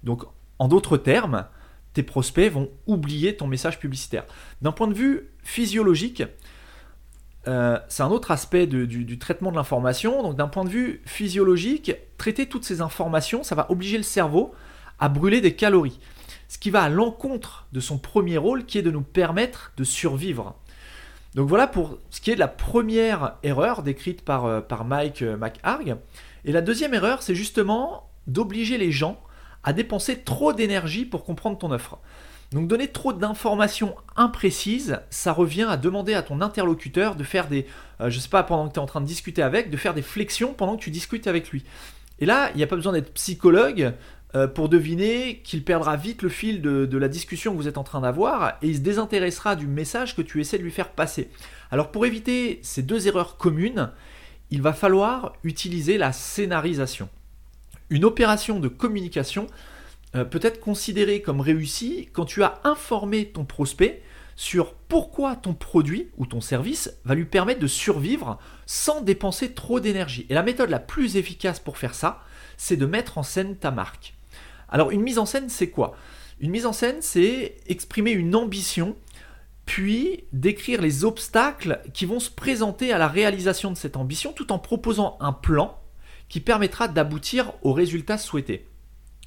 Donc 0.05 0.23
en 0.61 0.69
d'autres 0.69 0.99
termes, 0.99 1.47
tes 1.95 2.05
prospects 2.05 2.53
vont 2.53 2.71
oublier 2.87 3.35
ton 3.35 3.49
message 3.49 3.81
publicitaire. 3.81 4.25
D'un 4.61 4.73
point 4.73 4.87
de 4.87 4.95
vue 4.95 5.31
physiologique, 5.43 6.23
euh, 7.49 7.79
c'est 7.89 8.03
un 8.03 8.11
autre 8.11 8.31
aspect 8.31 8.67
du, 8.67 9.19
traitement 9.19 9.51
de 9.51 9.57
l'information. 9.57 10.23
Donc 10.23 10.37
d'un 10.37 10.49
point 10.49 10.65
de 10.65 10.69
vue 10.69 11.03
physiologique, 11.07 11.93
traiter 12.19 12.47
toutes 12.47 12.65
ces 12.65 12.83
informations, 12.83 13.43
ça 13.43 13.55
va 13.55 13.71
obliger 13.71 13.97
le 13.97 14.05
cerveau 14.05 14.55
à 14.99 15.09
brûler 15.09 15.41
des 15.41 15.57
calories. 15.57 15.99
Ce 16.49 16.59
qui 16.59 16.69
va 16.69 16.83
à 16.83 16.89
l'encontre 16.91 17.67
de 17.73 17.81
son 17.81 17.97
premier 17.97 18.37
rôle 18.37 18.67
qui 18.67 18.77
est 18.77 18.83
de 18.83 18.91
nous 18.91 19.03
permettre 19.03 19.73
de 19.79 19.85
survivre. 19.85 20.57
Donc 21.35 21.49
voilà 21.49 21.69
pour 21.69 21.99
ce 22.11 22.21
qui 22.21 22.31
est 22.31 22.35
de 22.35 22.41
la 22.41 22.49
première 22.49 23.37
erreur 23.43 23.83
décrite 23.83 24.23
par, 24.23 24.45
euh, 24.45 24.61
par 24.61 24.85
Mike 24.85 25.23
euh, 25.23 25.39
McHarg. 25.39 25.97
Et 26.45 26.53
la 26.53 26.61
deuxième 26.61 26.93
erreur, 26.93 27.23
c'est 27.23 27.35
justement 27.35 28.11
d'obliger 28.27 28.77
les 28.77 28.93
gens 28.93 29.19
à 29.65 29.73
dépenser 29.73 30.21
trop 30.21 30.53
d'énergie 30.53 31.05
pour 31.05 31.25
comprendre 31.25 31.59
ton 31.59 31.71
offre. 31.71 31.99
Donc 32.53 32.67
donner 32.67 32.89
trop 32.89 33.13
d'informations 33.13 33.95
imprécises, 34.17 35.01
ça 35.11 35.33
revient 35.33 35.67
à 35.69 35.77
demander 35.77 36.15
à 36.15 36.23
ton 36.23 36.41
interlocuteur 36.41 37.15
de 37.15 37.23
faire 37.23 37.47
des, 37.47 37.67
euh, 38.01 38.11
je 38.11 38.19
sais 38.19 38.29
pas, 38.29 38.43
pendant 38.43 38.69
que 38.69 38.73
tu 38.73 38.81
es 38.81 38.83
en 38.83 38.87
train 38.87 39.01
de 39.01 39.07
discuter 39.07 39.43
avec, 39.43 39.71
de 39.71 39.77
faire 39.77 39.95
des 39.95 40.03
flexions 40.03 40.53
pendant 40.53 40.77
que 40.77 40.83
tu 40.83 40.91
discutes 40.91 41.29
avec 41.29 41.51
lui. 41.51 41.65
Et 42.19 42.27
là, 42.27 42.51
il 42.55 42.57
n'y 42.57 42.65
a 42.65 42.67
pas 42.67 42.77
besoin 42.77 42.93
d'être 42.93 43.13
psychologue 43.15 43.95
euh, 44.35 44.49
pour 44.49 44.69
deviner 44.69 45.41
qu'il 45.45 45.65
perdra 45.65 45.97
vite 45.97 46.23
le 46.23 46.29
fil 46.29 46.61
de, 46.61 46.99
la 46.99 47.09
discussion 47.09 47.53
que 47.53 47.57
vous 47.57 47.69
êtes 47.69 47.79
en 47.79 47.85
train 47.85 48.01
d'avoir 48.01 48.59
et 48.63 48.69
il 48.69 48.77
se 48.77 48.81
désintéressera 48.81 49.57
du 49.57 49.67
message 49.67 50.17
que 50.17 50.23
tu 50.23 50.41
essaies 50.41 50.59
de 50.59 50.63
lui 50.63 50.71
faire 50.71 50.91
passer. 50.91 51.31
Alors 51.71 51.91
pour 51.91 52.05
éviter 52.05 52.59
ces 52.63 52.83
deux 52.83 53.07
erreurs 53.07 53.37
communes, 53.37 53.91
il 54.51 54.61
va 54.61 54.73
falloir 54.73 55.35
utiliser 55.45 55.99
la 55.99 56.13
scénarisation. 56.13 57.09
Une 57.91 58.05
opération 58.05 58.61
de 58.61 58.69
communication 58.69 59.49
euh, 60.15 60.25
peut 60.25 60.41
être 60.43 60.61
considéré 60.61 61.23
comme 61.23 61.41
réussi 61.41 62.09
quand 62.13 62.25
tu 62.25 62.43
as 62.45 62.61
informé 62.63 63.27
ton 63.27 63.45
prospect 63.45 64.03
sur 64.37 64.75
pourquoi 64.75 65.37
ton 65.37 65.55
produit 65.55 66.09
ou 66.17 66.25
ton 66.25 66.41
service 66.41 66.95
va 67.05 67.15
lui 67.15 67.25
permettre 67.25 67.61
de 67.61 67.67
survivre 67.67 68.39
sans 68.65 69.01
dépenser 69.01 69.53
trop 69.53 69.81
d'énergie. 69.81 70.25
Et 70.31 70.35
la 70.35 70.45
méthode 70.45 70.71
la 70.71 70.79
plus 70.79 71.17
efficace 71.17 71.59
pour 71.59 71.79
faire 71.79 71.95
ça, 71.95 72.23
c'est 72.57 72.77
de 72.77 72.87
mettre 72.87 73.19
en 73.19 73.23
scène 73.25 73.57
ta 73.57 73.73
marque. 73.73 74.15
Alors 74.69 74.93
une 74.93 75.03
mise 75.03 75.19
en 75.19 75.27
scène, 75.27 75.49
c'est 75.49 75.71
quoi? 75.71 75.97
Une 76.39 76.53
mise 76.53 76.67
en 76.67 76.73
scène, 76.73 76.99
c'est 77.01 77.57
exprimer 77.67 78.13
une 78.13 78.35
ambition, 78.35 78.97
puis 79.67 80.25
décrire 80.33 80.81
les 80.81 81.05
obstacles 81.05 81.81
qui 81.93 82.07
vont 82.07 82.21
se 82.21 82.31
présenter 82.31 82.93
à 82.93 82.99
la 82.99 83.09
réalisation 83.09 83.71
de 83.73 83.77
cette 83.77 83.97
ambition 83.97 84.33
tout 84.33 84.53
en 84.53 84.59
proposant 84.59 85.19
un 85.21 85.33
plan 85.33 85.80
qui 86.31 86.41
permettra 86.41 86.89
d'aboutir 86.89 87.53
au 87.61 87.75
résultat 87.75 88.17
souhaité. 88.17 88.67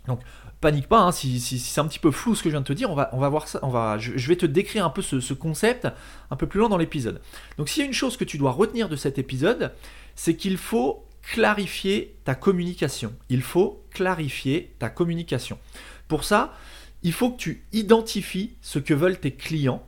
Donc 0.07 0.19
panique 0.63 0.87
pas, 0.87 1.01
hein, 1.01 1.11
si, 1.11 1.41
c'est 1.41 1.81
un 1.81 1.87
petit 1.87 1.99
peu 1.99 2.09
flou 2.09 2.35
ce 2.35 2.41
que 2.41 2.49
je 2.49 2.53
viens 2.53 2.61
de 2.61 2.65
te 2.65 2.71
dire, 2.71 2.89
on 2.89 2.95
va, 2.95 3.29
voir 3.29 3.49
ça, 3.49 3.59
on 3.63 3.69
va, 3.69 3.97
je, 3.97 4.27
vais 4.27 4.37
te 4.37 4.45
décrire 4.45 4.85
un 4.85 4.89
peu 4.89 5.01
ce, 5.01 5.33
concept 5.33 5.89
un 6.31 6.35
peu 6.37 6.47
plus 6.47 6.59
loin 6.59 6.69
dans 6.69 6.77
l'épisode. 6.77 7.21
Donc 7.57 7.67
s'il 7.67 7.81
y 7.81 7.83
a 7.83 7.85
une 7.87 7.93
chose 7.93 8.15
que 8.15 8.23
tu 8.23 8.37
dois 8.37 8.51
retenir 8.51 8.87
de 8.87 8.95
cet 8.95 9.19
épisode, 9.19 9.73
c'est 10.15 10.37
qu'il 10.37 10.57
faut 10.57 11.05
clarifier 11.21 12.15
ta 12.23 12.33
communication. 12.33 13.13
Il 13.27 13.41
faut 13.41 13.85
clarifier 13.91 14.73
ta 14.79 14.89
communication. 14.89 15.59
Pour 16.07 16.23
ça, 16.23 16.53
il 17.01 17.11
faut 17.11 17.31
que 17.31 17.37
tu 17.37 17.65
identifies 17.73 18.55
ce 18.61 18.79
que 18.79 18.93
veulent 18.93 19.19
tes 19.19 19.31
clients, 19.31 19.85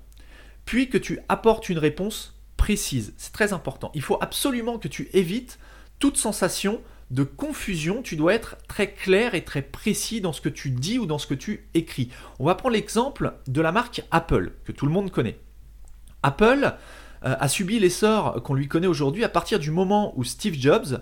puis 0.66 0.90
que 0.90 0.98
tu 0.98 1.20
apportes 1.30 1.70
une 1.70 1.80
réponse 1.80 2.36
précise. 2.58 3.14
C'est 3.16 3.32
très 3.32 3.54
important. 3.54 3.92
Il 3.94 4.02
faut 4.02 4.18
absolument 4.20 4.78
que 4.78 4.90
tu 4.90 5.08
évites 5.14 5.58
toute 6.00 6.18
sensation 6.18 6.82
de 7.12 7.24
confusion, 7.24 8.02
tu 8.02 8.16
dois 8.16 8.34
être 8.34 8.58
très 8.68 8.92
clair 8.92 9.36
et 9.36 9.44
très 9.44 9.62
précis 9.62 10.22
dans 10.22 10.34
ce 10.34 10.42
que 10.42 10.50
tu 10.50 10.72
dis 10.72 10.98
ou 10.98 11.06
dans 11.06 11.20
ce 11.20 11.28
que 11.28 11.34
tu 11.34 11.68
écris. 11.74 12.10
On 12.40 12.46
va 12.46 12.56
prendre 12.56 12.74
l'exemple 12.74 13.34
de 13.48 13.62
la 13.62 13.72
marque 13.72 14.02
Apple, 14.12 14.54
que 14.64 14.72
tout 14.72 14.86
le 14.86 14.92
monde 14.92 15.12
connaît. 15.12 15.38
Apple 16.24 16.74
euh, 17.24 17.36
a 17.40 17.48
subi 17.48 17.80
l'essor 17.80 18.42
qu'on 18.42 18.56
lui 18.56 18.68
connaît 18.68 18.88
aujourd'hui 18.88 19.24
à 19.24 19.30
partir 19.30 19.60
du 19.60 19.70
moment 19.70 20.14
où 20.16 20.24
Steve 20.24 20.56
Jobs 20.60 21.02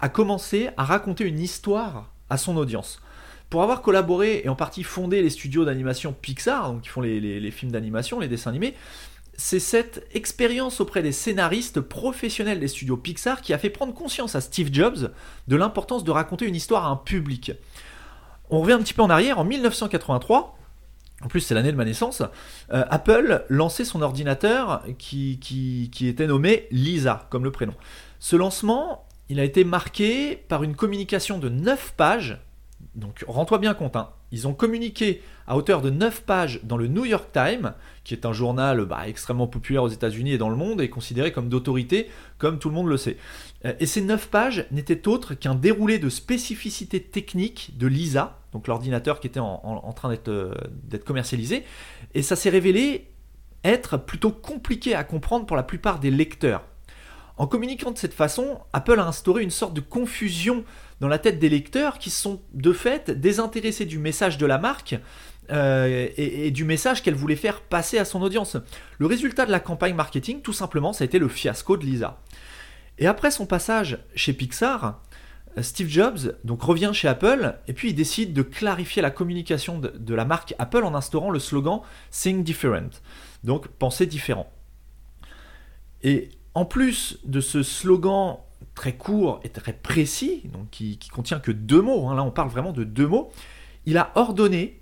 a 0.00 0.08
commencé 0.08 0.70
à 0.76 0.84
raconter 0.84 1.24
une 1.24 1.38
histoire 1.38 2.10
à 2.30 2.36
son 2.36 2.56
audience. 2.56 3.00
Pour 3.48 3.62
avoir 3.62 3.82
collaboré 3.82 4.42
et 4.44 4.48
en 4.48 4.56
partie 4.56 4.82
fondé 4.82 5.22
les 5.22 5.30
studios 5.30 5.64
d'animation 5.64 6.12
Pixar, 6.12 6.72
donc 6.72 6.82
qui 6.82 6.88
font 6.88 7.02
les 7.02 7.50
films 7.52 7.70
d'animation, 7.70 8.18
les 8.18 8.26
dessins 8.26 8.50
animés, 8.50 8.74
c'est 9.36 9.60
cette 9.60 10.06
expérience 10.12 10.80
auprès 10.80 11.02
des 11.02 11.12
scénaristes 11.12 11.80
professionnels 11.80 12.60
des 12.60 12.68
studios 12.68 12.96
Pixar 12.96 13.40
qui 13.40 13.52
a 13.52 13.58
fait 13.58 13.70
prendre 13.70 13.94
conscience 13.94 14.34
à 14.34 14.40
Steve 14.40 14.72
Jobs 14.72 15.12
de 15.48 15.56
l'importance 15.56 16.04
de 16.04 16.10
raconter 16.10 16.46
une 16.46 16.54
histoire 16.54 16.84
à 16.86 16.88
un 16.88 16.96
public. 16.96 17.52
On 18.50 18.60
revient 18.60 18.74
un 18.74 18.82
petit 18.82 18.94
peu 18.94 19.02
en 19.02 19.10
arrière, 19.10 19.38
en 19.38 19.44
1983, 19.44 20.58
en 21.22 21.28
plus 21.28 21.40
c'est 21.40 21.54
l'année 21.54 21.72
de 21.72 21.76
ma 21.76 21.84
naissance, 21.84 22.22
euh, 22.72 22.84
Apple 22.90 23.44
lançait 23.48 23.84
son 23.84 24.02
ordinateur 24.02 24.82
qui, 24.98 25.90
était 26.02 26.26
nommé 26.26 26.66
Lisa, 26.70 27.26
comme 27.30 27.44
le 27.44 27.50
prénom. 27.50 27.74
Ce 28.18 28.36
lancement, 28.36 29.06
il 29.28 29.40
a 29.40 29.44
été 29.44 29.64
marqué 29.64 30.36
par 30.36 30.62
une 30.62 30.76
communication 30.76 31.38
de 31.38 31.48
9 31.48 31.94
pages, 31.96 32.38
donc 32.94 33.24
rends-toi 33.26 33.58
bien 33.58 33.74
compte, 33.74 33.96
hein, 33.96 34.10
ils 34.34 34.48
ont 34.48 34.52
communiqué 34.52 35.22
à 35.46 35.56
hauteur 35.56 35.80
de 35.80 35.90
9 35.90 36.22
pages 36.22 36.60
dans 36.64 36.76
le 36.76 36.88
New 36.88 37.04
York 37.04 37.28
Times, 37.32 37.72
qui 38.02 38.14
est 38.14 38.26
un 38.26 38.32
journal 38.32 38.84
bah, 38.84 39.02
extrêmement 39.06 39.46
populaire 39.46 39.84
aux 39.84 39.88
États-Unis 39.88 40.32
et 40.32 40.38
dans 40.38 40.48
le 40.48 40.56
monde, 40.56 40.80
et 40.80 40.90
considéré 40.90 41.30
comme 41.30 41.48
d'autorité, 41.48 42.10
comme 42.38 42.58
tout 42.58 42.68
le 42.68 42.74
monde 42.74 42.88
le 42.88 42.96
sait. 42.96 43.16
Euh, 43.64 43.74
et 43.78 43.86
ces 43.86 44.00
9 44.00 44.28
pages 44.28 44.66
n'étaient 44.72 45.06
autres 45.06 45.34
qu'un 45.34 45.54
déroulé 45.54 46.00
de 46.00 46.08
spécificités 46.08 47.00
techniques 47.00 47.78
de 47.78 47.86
Lisa, 47.86 48.40
donc 48.52 48.66
l'ordinateur 48.66 49.20
qui 49.20 49.28
était 49.28 49.38
en, 49.38 49.92
train 49.94 50.12
euh, 50.26 50.52
d'être 50.82 51.04
commercialisé, 51.04 51.62
et 52.14 52.22
ça 52.22 52.34
s'est 52.34 52.50
révélé 52.50 53.08
être 53.62 53.96
plutôt 53.96 54.32
compliqué 54.32 54.96
à 54.96 55.04
comprendre 55.04 55.46
pour 55.46 55.56
la 55.56 55.62
plupart 55.62 56.00
des 56.00 56.10
lecteurs. 56.10 56.64
En 57.36 57.46
communiquant 57.46 57.90
de 57.90 57.98
cette 57.98 58.14
façon, 58.14 58.60
Apple 58.72 58.98
a 58.98 59.06
instauré 59.06 59.42
une 59.42 59.50
sorte 59.50 59.74
de 59.74 59.80
confusion 59.80 60.64
dans 61.04 61.08
la 61.08 61.18
tête 61.18 61.38
des 61.38 61.50
lecteurs 61.50 61.98
qui 61.98 62.08
sont 62.08 62.40
de 62.54 62.72
fait 62.72 63.10
désintéressés 63.10 63.84
du 63.84 63.98
message 63.98 64.38
de 64.38 64.46
la 64.46 64.56
marque 64.56 64.94
euh, 65.52 66.08
et, 66.16 66.50
du 66.50 66.64
message 66.64 67.02
qu'elle 67.02 67.14
voulait 67.14 67.36
faire 67.36 67.60
passer 67.60 67.98
à 67.98 68.06
son 68.06 68.22
audience. 68.22 68.56
Le 68.96 69.04
résultat 69.04 69.44
de 69.44 69.50
la 69.50 69.60
campagne 69.60 69.94
marketing, 69.94 70.40
tout 70.40 70.54
simplement, 70.54 70.94
ça 70.94 71.04
a 71.04 71.04
été 71.04 71.18
le 71.18 71.28
fiasco 71.28 71.76
de 71.76 71.84
Lisa. 71.84 72.22
Et 72.96 73.06
après 73.06 73.30
son 73.30 73.44
passage 73.44 73.98
chez 74.14 74.32
Pixar, 74.32 75.02
Steve 75.60 75.90
Jobs 75.90 76.38
donc 76.42 76.62
revient 76.62 76.92
chez 76.94 77.06
Apple 77.06 77.54
et 77.68 77.74
puis 77.74 77.90
il 77.90 77.94
décide 77.94 78.32
de 78.32 78.40
clarifier 78.40 79.02
la 79.02 79.10
communication 79.10 79.78
de, 79.78 79.88
de 79.88 80.14
la 80.14 80.24
marque 80.24 80.54
Apple 80.58 80.84
en 80.84 80.94
instaurant 80.94 81.28
le 81.28 81.38
slogan 81.38 81.80
Think 82.12 82.44
Different, 82.44 83.02
donc 83.42 83.68
penser 83.68 84.06
différent. 84.06 84.50
Et 86.02 86.30
en 86.54 86.64
plus 86.64 87.18
de 87.26 87.42
ce 87.42 87.62
slogan 87.62 88.38
très 88.74 88.94
court 88.94 89.40
et 89.44 89.48
très 89.48 89.72
précis, 89.72 90.42
qui, 90.70 90.98
contient 91.12 91.40
que 91.40 91.52
deux 91.52 91.80
mots, 91.80 92.08
hein, 92.08 92.16
là 92.16 92.22
on 92.22 92.30
parle 92.30 92.48
vraiment 92.48 92.72
de 92.72 92.84
deux 92.84 93.06
mots, 93.06 93.30
il 93.86 93.98
a 93.98 94.10
ordonné 94.14 94.80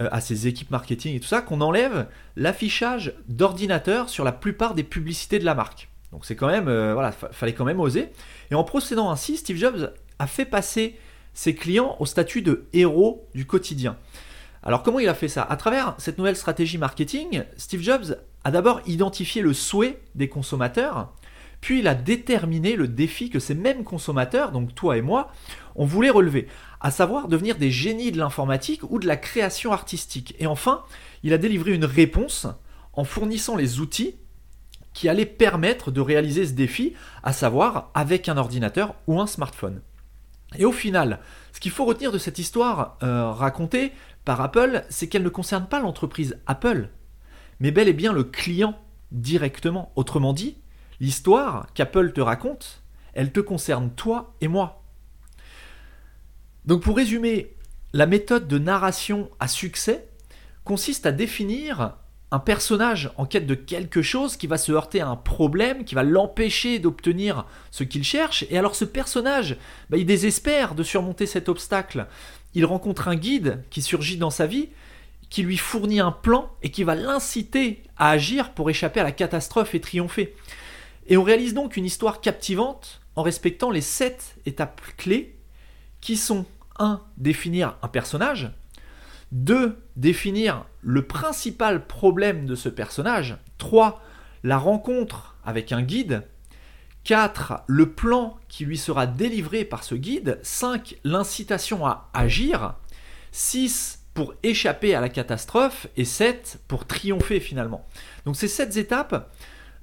euh, 0.00 0.08
à 0.12 0.20
ses 0.20 0.46
équipes 0.46 0.70
marketing 0.70 1.14
et 1.16 1.20
tout 1.20 1.28
ça 1.28 1.42
qu'on 1.42 1.60
enlève 1.60 2.08
l'affichage 2.36 3.14
d'ordinateur 3.28 4.08
sur 4.08 4.24
la 4.24 4.32
plupart 4.32 4.74
des 4.74 4.82
publicités 4.82 5.38
de 5.38 5.44
la 5.44 5.54
marque. 5.54 5.88
Donc 6.12 6.24
c'est 6.24 6.36
quand 6.36 6.48
même, 6.48 6.68
euh, 6.68 6.92
voilà, 6.92 7.12
fallait 7.12 7.52
quand 7.52 7.64
même 7.64 7.80
oser. 7.80 8.08
Et 8.50 8.54
en 8.54 8.64
procédant 8.64 9.10
ainsi, 9.10 9.36
Steve 9.36 9.56
Jobs 9.56 9.92
a 10.18 10.26
fait 10.26 10.44
passer 10.44 10.98
ses 11.34 11.54
clients 11.54 11.96
au 12.00 12.06
statut 12.06 12.42
de 12.42 12.66
héros 12.72 13.28
du 13.34 13.46
quotidien. 13.46 13.96
Alors 14.62 14.82
comment 14.82 14.98
il 14.98 15.08
a 15.08 15.14
fait 15.14 15.28
ça? 15.28 15.42
À 15.42 15.56
travers 15.56 15.94
cette 15.98 16.18
nouvelle 16.18 16.36
stratégie 16.36 16.78
marketing, 16.78 17.44
Steve 17.56 17.80
Jobs 17.80 18.16
a 18.44 18.50
d'abord 18.50 18.80
identifié 18.86 19.40
le 19.42 19.52
souhait 19.52 20.00
des 20.14 20.28
consommateurs 20.28 21.12
puis 21.60 21.80
il 21.80 21.88
a 21.88 21.94
déterminé 21.94 22.76
le 22.76 22.88
défi 22.88 23.30
que 23.30 23.38
ces 23.38 23.54
mêmes 23.54 23.84
consommateurs, 23.84 24.52
donc 24.52 24.74
toi 24.74 24.96
et 24.96 25.02
moi, 25.02 25.30
on 25.74 25.84
voulait 25.84 26.10
relever, 26.10 26.48
à 26.80 26.90
savoir 26.90 27.28
devenir 27.28 27.56
des 27.56 27.70
génies 27.70 28.12
de 28.12 28.18
l'informatique 28.18 28.82
ou 28.90 28.98
de 28.98 29.06
la 29.06 29.16
création 29.16 29.72
artistique. 29.72 30.34
Et 30.38 30.46
enfin, 30.46 30.82
il 31.22 31.32
a 31.32 31.38
délivré 31.38 31.72
une 31.72 31.84
réponse 31.84 32.46
en 32.92 33.04
fournissant 33.04 33.56
les 33.56 33.80
outils 33.80 34.16
qui 34.92 35.08
allaient 35.08 35.26
permettre 35.26 35.90
de 35.90 36.00
réaliser 36.00 36.46
ce 36.46 36.52
défi, 36.52 36.94
à 37.22 37.32
savoir 37.32 37.90
avec 37.94 38.28
un 38.28 38.36
ordinateur 38.36 38.94
ou 39.06 39.20
un 39.20 39.26
smartphone. 39.26 39.82
Et 40.58 40.64
au 40.64 40.72
final, 40.72 41.20
ce 41.52 41.60
qu'il 41.60 41.70
faut 41.70 41.84
retenir 41.84 42.10
de 42.10 42.18
cette 42.18 42.38
histoire 42.38 42.98
euh, 43.02 43.30
racontée 43.30 43.92
par 44.24 44.40
Apple, 44.40 44.84
c'est 44.88 45.06
qu'elle 45.06 45.22
ne 45.22 45.28
concerne 45.28 45.66
pas 45.66 45.80
l'entreprise 45.80 46.38
Apple, 46.46 46.88
mais 47.60 47.70
bel 47.70 47.88
et 47.88 47.92
bien 47.92 48.12
le 48.12 48.24
client 48.24 48.76
directement. 49.12 49.92
Autrement 49.94 50.32
dit, 50.32 50.56
L'histoire 51.00 51.66
qu'Apple 51.74 52.12
te 52.12 52.20
raconte, 52.20 52.82
elle 53.14 53.32
te 53.32 53.40
concerne 53.40 53.90
toi 53.90 54.34
et 54.40 54.48
moi. 54.48 54.84
Donc 56.66 56.82
pour 56.82 56.96
résumer, 56.96 57.56
la 57.92 58.06
méthode 58.06 58.46
de 58.46 58.58
narration 58.58 59.30
à 59.40 59.48
succès 59.48 60.08
consiste 60.64 61.06
à 61.06 61.12
définir 61.12 61.96
un 62.32 62.38
personnage 62.38 63.10
en 63.16 63.26
quête 63.26 63.46
de 63.46 63.54
quelque 63.54 64.02
chose 64.02 64.36
qui 64.36 64.46
va 64.46 64.56
se 64.56 64.70
heurter 64.70 65.00
à 65.00 65.08
un 65.08 65.16
problème, 65.16 65.84
qui 65.84 65.94
va 65.94 66.04
l'empêcher 66.04 66.78
d'obtenir 66.78 67.46
ce 67.70 67.82
qu'il 67.82 68.04
cherche. 68.04 68.44
Et 68.50 68.58
alors 68.58 68.76
ce 68.76 68.84
personnage, 68.84 69.56
bah, 69.88 69.96
il 69.96 70.06
désespère 70.06 70.74
de 70.74 70.82
surmonter 70.82 71.26
cet 71.26 71.48
obstacle. 71.48 72.06
Il 72.54 72.64
rencontre 72.64 73.08
un 73.08 73.16
guide 73.16 73.64
qui 73.70 73.82
surgit 73.82 74.16
dans 74.16 74.30
sa 74.30 74.46
vie, 74.46 74.68
qui 75.28 75.42
lui 75.42 75.56
fournit 75.56 76.00
un 76.00 76.12
plan 76.12 76.50
et 76.62 76.70
qui 76.70 76.84
va 76.84 76.94
l'inciter 76.94 77.82
à 77.96 78.10
agir 78.10 78.52
pour 78.52 78.70
échapper 78.70 79.00
à 79.00 79.04
la 79.04 79.12
catastrophe 79.12 79.74
et 79.74 79.80
triompher. 79.80 80.36
Et 81.06 81.16
on 81.16 81.22
réalise 81.22 81.54
donc 81.54 81.76
une 81.76 81.84
histoire 81.84 82.20
captivante 82.20 83.00
en 83.16 83.22
respectant 83.22 83.70
les 83.70 83.80
sept 83.80 84.36
étapes 84.46 84.80
clés 84.96 85.38
qui 86.00 86.16
sont 86.16 86.46
1. 86.78 87.00
Définir 87.16 87.76
un 87.82 87.88
personnage. 87.88 88.50
2. 89.32 89.78
Définir 89.96 90.64
le 90.80 91.06
principal 91.06 91.86
problème 91.86 92.46
de 92.46 92.54
ce 92.54 92.68
personnage. 92.68 93.36
3. 93.58 94.02
la 94.42 94.58
rencontre 94.58 95.36
avec 95.44 95.72
un 95.72 95.82
guide. 95.82 96.22
4. 97.04 97.64
Le 97.66 97.92
plan 97.92 98.38
qui 98.48 98.64
lui 98.64 98.78
sera 98.78 99.06
délivré 99.06 99.64
par 99.64 99.84
ce 99.84 99.94
guide. 99.94 100.38
5. 100.42 100.96
L'incitation 101.04 101.86
à 101.86 102.10
agir. 102.14 102.74
6. 103.32 103.98
Pour 104.14 104.34
échapper 104.42 104.94
à 104.94 105.00
la 105.00 105.08
catastrophe. 105.08 105.86
Et 105.96 106.04
7. 106.04 106.60
Pour 106.66 106.86
triompher 106.86 107.40
finalement. 107.40 107.86
Donc 108.24 108.36
ces 108.36 108.48
7 108.48 108.76
étapes, 108.76 109.32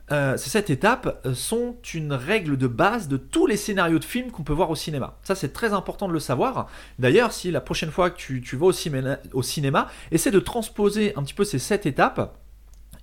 euh, 0.10 0.38
ces 0.38 0.50
sept 0.50 0.70
étapes 0.70 1.22
euh, 1.26 1.34
sont 1.34 1.76
une 1.94 2.14
règle 2.14 2.56
de 2.56 2.68
base 2.68 3.10
de 3.10 3.18
tous 3.18 3.46
les 3.46 3.58
scénarios 3.58 4.00
de 4.00 4.06
films 4.06 4.32
qu'on 4.32 4.44
peut 4.44 4.54
voir 4.54 4.70
au 4.70 4.76
cinéma. 4.76 5.18
Ça, 5.24 5.36
c'est 5.36 5.52
très 5.52 5.74
important 5.74 6.08
de 6.08 6.14
le 6.14 6.20
savoir. 6.20 6.68
D'ailleurs, 6.98 7.34
si 7.34 7.52
la 7.52 7.60
prochaine 7.60 7.92
fois 7.92 8.10
que 8.10 8.16
tu, 8.18 8.56
vas 8.56 8.68
au 8.68 9.42
cinéma, 9.44 9.88
essaie 10.12 10.32
de 10.32 10.40
transposer 10.40 11.14
un 11.18 11.24
petit 11.24 11.34
peu 11.34 11.44
ces 11.44 11.60
sept 11.60 11.86
étapes, 11.86 12.38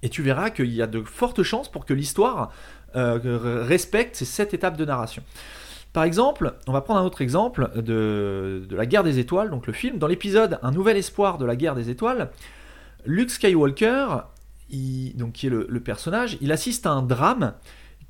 et 0.03 0.09
tu 0.09 0.23
verras 0.23 0.49
qu'il 0.49 0.73
y 0.73 0.81
a 0.81 0.87
de 0.87 1.03
fortes 1.03 1.43
chances 1.43 1.71
pour 1.71 1.85
que 1.85 1.93
l'histoire 1.93 2.53
euh, 2.97 3.19
respecte 3.67 4.17
ces 4.17 4.25
sept 4.25 4.55
étapes 4.55 4.79
de 4.79 4.85
narration. 4.87 5.23
Par 5.93 6.05
exemple, 6.05 6.55
on 6.67 6.73
va 6.73 6.81
prendre 6.81 7.01
un 7.01 7.05
autre 7.05 7.21
exemple 7.21 7.71
de, 7.77 8.67
de 8.69 8.77
la 8.77 8.87
guerre 8.87 9.05
des 9.05 9.19
étoiles, 9.19 9.51
donc 9.51 9.67
le 9.67 9.73
film. 9.75 9.99
Dans 9.99 10.09
l'épisode 10.09 10.59
Un 10.63 10.73
nouvel 10.73 10.97
espoir 10.97 11.37
de 11.37 11.45
la 11.45 11.55
guerre 11.55 11.75
des 11.75 11.91
étoiles, 11.91 12.31
Luke 13.05 13.31
Skywalker 13.31 14.25
donc 14.71 15.33
qui 15.33 15.47
est 15.47 15.51
le, 15.51 15.81
personnage, 15.81 16.39
il 16.41 16.53
assiste 16.53 16.87
à 16.87 16.91
un 16.91 17.03
drame 17.03 17.55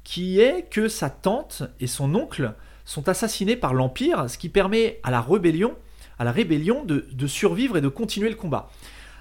qui 0.03 0.41
est 0.41 0.69
que 0.71 0.89
sa 0.89 1.11
tante 1.11 1.63
et 1.81 1.87
son 1.87 2.15
oncle 2.15 2.55
sont 2.85 3.09
assassinés 3.09 3.57
par 3.57 3.75
l'Empire, 3.75 4.29
ce 4.29 4.39
qui 4.39 4.49
permet 4.49 5.01
à 5.03 5.11
la 5.11 5.21
rébellion, 5.21 5.75
à 6.19 6.25
la 6.25 6.33
rébellion 6.33 6.85
de, 6.85 7.27
survivre 7.27 7.77
et 7.77 7.81
de 7.81 7.89
continuer 7.89 8.29
le 8.29 8.37
combat. 8.37 8.71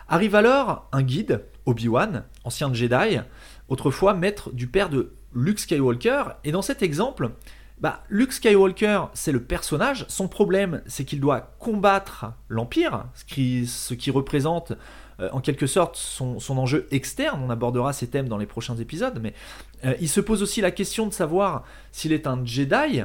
Arrive 0.09 0.35
alors 0.35 0.87
un 0.91 1.01
guide, 1.01 1.45
Obi-Wan, 1.65 2.23
ancien 2.43 2.73
Jedi, 2.73 3.19
autrefois 3.69 4.13
maître 4.13 4.51
du 4.51 4.67
père 4.67 4.89
de 4.89 5.13
Luke 5.33 5.59
Skywalker, 5.59 6.23
et 6.43 6.51
dans 6.51 6.61
cet 6.61 6.83
exemple, 6.83 7.31
bah, 7.79 8.03
Luke 8.09 8.33
Skywalker, 8.33 9.05
c'est 9.13 9.31
le 9.31 9.41
personnage, 9.41 10.05
son 10.09 10.27
problème, 10.27 10.81
c'est 10.85 11.05
qu'il 11.05 11.21
doit 11.21 11.55
combattre 11.59 12.33
l'Empire, 12.49 13.05
ce 13.15 13.93
qui 13.93 14.11
représente 14.11 14.73
euh, 15.20 15.29
en 15.32 15.41
quelque 15.41 15.67
sorte 15.67 15.96
son, 15.96 16.38
enjeu 16.50 16.88
externe. 16.91 17.41
On 17.43 17.50
abordera 17.50 17.93
ces 17.93 18.08
thèmes 18.08 18.27
dans 18.27 18.38
les 18.38 18.46
prochains 18.46 18.75
épisodes, 18.77 19.20
mais 19.22 19.34
euh, 19.86 19.93
il 20.00 20.10
se 20.10 20.22
pose 20.22 20.41
aussi 20.41 20.62
la 20.62 20.72
question 20.72 21.08
de 21.08 21.13
savoir 21.13 21.63
s'il 21.91 22.13
est 22.13 22.27
un 22.27 22.43
Jedi. 22.46 23.03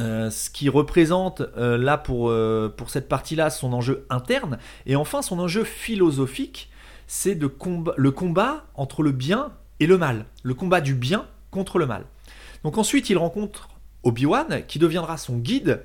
Euh, 0.00 0.30
ce 0.30 0.48
qui 0.48 0.70
représente 0.70 1.42
là 1.56 1.98
pour, 1.98 2.32
pour 2.76 2.90
cette 2.90 3.08
partie-là 3.08 3.50
son 3.50 3.72
enjeu 3.74 4.06
interne, 4.08 4.58
et 4.86 4.96
enfin 4.96 5.20
son 5.20 5.38
enjeu 5.38 5.64
philosophique, 5.64 6.70
c'est 7.06 7.34
de 7.34 7.50
le 7.96 8.10
combat 8.10 8.64
entre 8.74 9.02
le 9.02 9.12
bien 9.12 9.52
et 9.78 9.86
le 9.86 9.98
mal, 9.98 10.24
le 10.42 10.54
combat 10.54 10.80
du 10.80 10.94
bien 10.94 11.26
contre 11.50 11.78
le 11.78 11.86
mal. 11.86 12.04
Donc 12.64 12.78
ensuite 12.78 13.10
il 13.10 13.18
rencontre 13.18 13.68
Obi-Wan 14.02 14.62
qui 14.66 14.78
deviendra 14.78 15.18
son 15.18 15.36
guide 15.36 15.82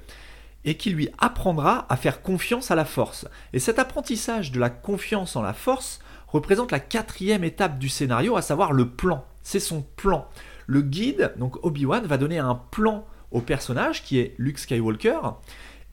et 0.66 0.76
qui 0.76 0.90
lui 0.90 1.10
apprendra 1.20 1.86
à 1.90 1.96
faire 1.96 2.22
confiance 2.22 2.72
à 2.72 2.76
la 2.76 2.86
force. 2.86 3.28
Et 3.54 3.60
cet 3.60 3.80
apprentissage 3.80 4.52
de 4.52 4.60
la 4.60 4.70
confiance 4.70 5.36
en 5.36 5.42
la 5.42 5.54
force 5.54 6.00
représente 6.28 6.72
la 6.72 6.80
quatrième 6.80 7.44
étape 7.44 7.80
du 7.80 7.88
scénario, 7.88 8.36
à 8.36 8.42
savoir 8.42 8.74
le 8.74 8.90
plan. 8.90 9.26
C'est 9.44 9.60
son 9.60 9.84
plan. 9.96 10.28
Le 10.66 10.82
guide, 10.82 11.34
donc 11.38 11.64
Obi-Wan, 11.64 12.06
va 12.06 12.18
donner 12.18 12.40
un 12.40 12.56
plan 12.56 13.06
au 13.32 13.42
personnage 13.42 14.04
qui 14.04 14.18
est 14.20 14.34
Luke 14.38 14.60
Skywalker, 14.60 15.20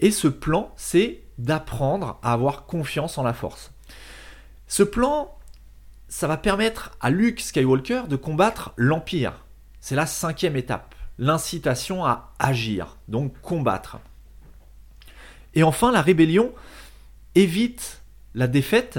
et 0.01 0.11
ce 0.11 0.29
plan, 0.29 0.73
c'est 0.77 1.23
d'apprendre 1.39 2.19
à 2.23 2.33
avoir 2.33 2.67
confiance 2.67 3.19
en 3.19 3.23
la 3.23 3.35
force. 3.35 3.73
Ce 4.67 4.83
plan, 4.83 5.37
ça 6.09 6.27
va 6.27 6.37
permettre 6.37 6.93
à 7.01 7.11
Luke 7.11 7.41
Skywalker 7.41 8.03
de 8.09 8.17
combattre 8.17 8.73
l'Empire. 8.77 9.45
C'est 9.81 9.95
la 9.95 10.07
cinquième 10.07 10.57
étape, 10.57 10.95
l'incitation 11.19 12.05
à 12.05 12.33
agir, 12.39 12.97
donc 13.09 13.39
combattre. 13.43 13.99
Et 15.55 15.63
enfin, 15.63 15.93
la 15.93 16.03
rébellion 16.03 16.53
évite 17.35 18.03
la 18.35 18.47
défaite 18.47 18.99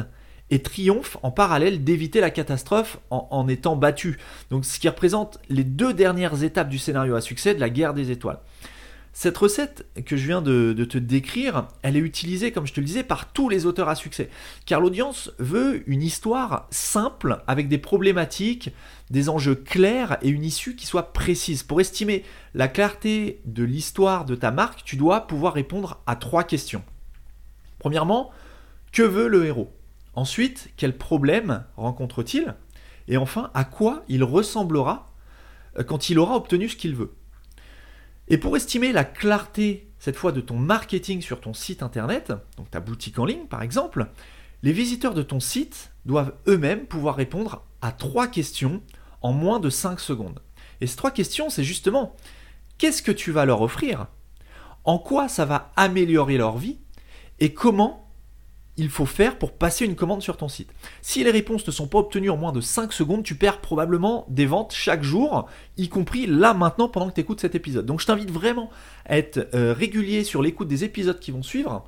et 0.49 0.61
triomphe 0.61 1.17
en 1.23 1.31
parallèle 1.31 1.83
d'éviter 1.83 2.21
la 2.21 2.29
catastrophe 2.29 2.99
en, 3.09 3.47
étant 3.47 3.75
battu. 3.75 4.19
Donc 4.51 4.65
ce 4.65 4.79
qui 4.79 4.87
représente 4.87 5.39
les 5.49 5.63
deux 5.63 5.93
dernières 5.93 6.43
étapes 6.43 6.69
du 6.69 6.77
scénario 6.77 7.15
à 7.15 7.21
succès 7.21 7.55
de 7.55 7.59
la 7.59 7.69
guerre 7.69 7.93
des 7.93 8.11
étoiles. 8.11 8.39
Cette 9.15 9.37
recette 9.37 9.85
que 10.05 10.17
je 10.17 10.25
viens 10.25 10.41
de, 10.41 10.73
te 10.73 10.97
décrire, 10.97 11.67
elle 11.83 11.95
est 11.95 11.99
utilisée, 11.99 12.51
comme 12.51 12.65
je 12.65 12.73
te 12.73 12.79
le 12.79 12.87
disais, 12.87 13.03
par 13.03 13.31
tous 13.31 13.47
les 13.47 13.67
auteurs 13.67 13.87
à 13.87 13.93
succès. 13.93 14.27
Car 14.65 14.81
l'audience 14.81 15.31
veut 15.37 15.87
une 15.87 16.01
histoire 16.01 16.67
simple, 16.71 17.43
avec 17.45 17.67
des 17.67 17.77
problématiques, 17.77 18.71
des 19.11 19.29
enjeux 19.29 19.53
clairs 19.53 20.17
et 20.23 20.29
une 20.29 20.43
issue 20.43 20.75
qui 20.75 20.87
soit 20.87 21.13
précise. 21.13 21.61
Pour 21.61 21.79
estimer 21.79 22.23
la 22.55 22.67
clarté 22.67 23.39
de 23.45 23.63
l'histoire 23.63 24.25
de 24.25 24.33
ta 24.33 24.49
marque, 24.49 24.83
tu 24.83 24.95
dois 24.95 25.27
pouvoir 25.27 25.53
répondre 25.53 26.01
à 26.07 26.15
trois 26.15 26.43
questions. 26.43 26.83
Premièrement, 27.77 28.31
que 28.91 29.03
veut 29.03 29.27
le 29.27 29.45
héros? 29.45 29.71
Ensuite, 30.15 30.71
quel 30.75 30.97
problème 30.97 31.65
rencontre-t-il? 31.77 32.55
Et 33.07 33.17
enfin, 33.17 33.51
à 33.53 33.63
quoi 33.63 34.03
il 34.07 34.23
ressemblera 34.23 35.05
euh, 35.77 35.83
quand 35.83 36.09
il 36.09 36.17
aura 36.17 36.35
obtenu 36.35 36.67
ce 36.67 36.77
qu'il 36.77 36.95
veut? 36.95 37.13
Et 38.27 38.37
pour 38.37 38.55
estimer 38.55 38.91
la 38.91 39.03
clarté, 39.03 39.89
cette 39.99 40.15
fois, 40.15 40.31
de 40.31 40.41
ton 40.41 40.57
marketing 40.57 41.21
sur 41.21 41.41
ton 41.41 41.53
site 41.53 41.83
internet, 41.83 42.33
donc 42.57 42.69
ta 42.71 42.79
boutique 42.79 43.19
en 43.19 43.25
ligne 43.25 43.45
par 43.45 43.61
exemple, 43.61 44.07
les 44.63 44.71
visiteurs 44.71 45.13
de 45.13 45.23
ton 45.23 45.39
site 45.39 45.91
doivent 46.05 46.33
eux-mêmes 46.47 46.85
pouvoir 46.85 47.15
répondre 47.15 47.65
à 47.81 47.91
trois 47.91 48.27
questions 48.27 48.81
en 49.21 49.33
moins 49.33 49.59
de 49.59 49.69
5 49.69 49.99
secondes. 49.99 50.39
Et 50.79 50.87
ces 50.87 50.95
trois 50.95 51.11
questions, 51.11 51.49
c'est 51.49 51.63
justement 51.63 52.15
qu'est-ce 52.77 53.01
que 53.01 53.11
tu 53.11 53.31
vas 53.31 53.45
leur 53.45 53.61
offrir? 53.61 54.07
En 54.85 54.99
quoi 54.99 55.27
ça 55.27 55.45
va 55.45 55.71
améliorer 55.75 56.37
leur 56.37 56.57
vie? 56.57 56.79
Et 57.39 57.53
comment 57.53 58.02
il 58.77 58.89
faut 58.89 59.05
faire 59.05 59.37
pour 59.37 59.53
passer 59.53 59.85
une 59.85 59.95
commande 59.95 60.21
sur 60.21 60.37
ton 60.37 60.47
site. 60.47 60.71
Si 61.01 61.23
les 61.23 61.31
réponses 61.31 61.65
ne 61.65 61.71
sont 61.71 61.87
pas 61.87 61.99
obtenues 61.99 62.29
en 62.29 62.37
moins 62.37 62.51
de 62.51 62.61
5 62.61 62.91
secondes, 62.91 63.23
tu 63.23 63.35
perds 63.35 63.61
probablement 63.61 64.25
des 64.29 64.45
ventes 64.45 64.73
chaque 64.73 65.03
jour, 65.03 65.47
y 65.77 65.89
compris 65.89 66.25
là 66.25 66.53
maintenant 66.53 66.89
pendant 66.89 67.09
que 67.09 67.15
tu 67.15 67.21
écoutes 67.21 67.41
cet 67.41 67.55
épisode. 67.55 67.85
Donc 67.85 68.01
je 68.01 68.07
t'invite 68.07 68.31
vraiment 68.31 68.69
à 69.05 69.17
être 69.17 69.47
euh, 69.53 69.73
régulier 69.73 70.23
sur 70.23 70.41
l'écoute 70.41 70.67
des 70.67 70.83
épisodes 70.83 71.19
qui 71.19 71.31
vont 71.31 71.43
suivre 71.43 71.87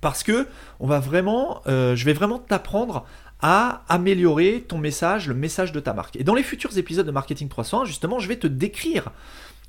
parce 0.00 0.22
que 0.22 0.46
on 0.80 0.86
va 0.86 1.00
vraiment, 1.00 1.62
euh, 1.66 1.96
je 1.96 2.04
vais 2.04 2.12
vraiment 2.12 2.38
t'apprendre 2.38 3.04
à 3.40 3.84
améliorer 3.88 4.64
ton 4.66 4.78
message, 4.78 5.28
le 5.28 5.34
message 5.34 5.72
de 5.72 5.80
ta 5.80 5.94
marque. 5.94 6.16
Et 6.16 6.24
dans 6.24 6.34
les 6.34 6.42
futurs 6.42 6.76
épisodes 6.76 7.06
de 7.06 7.12
Marketing 7.12 7.48
301, 7.48 7.84
justement, 7.84 8.18
je 8.18 8.28
vais 8.28 8.36
te 8.36 8.46
décrire 8.46 9.12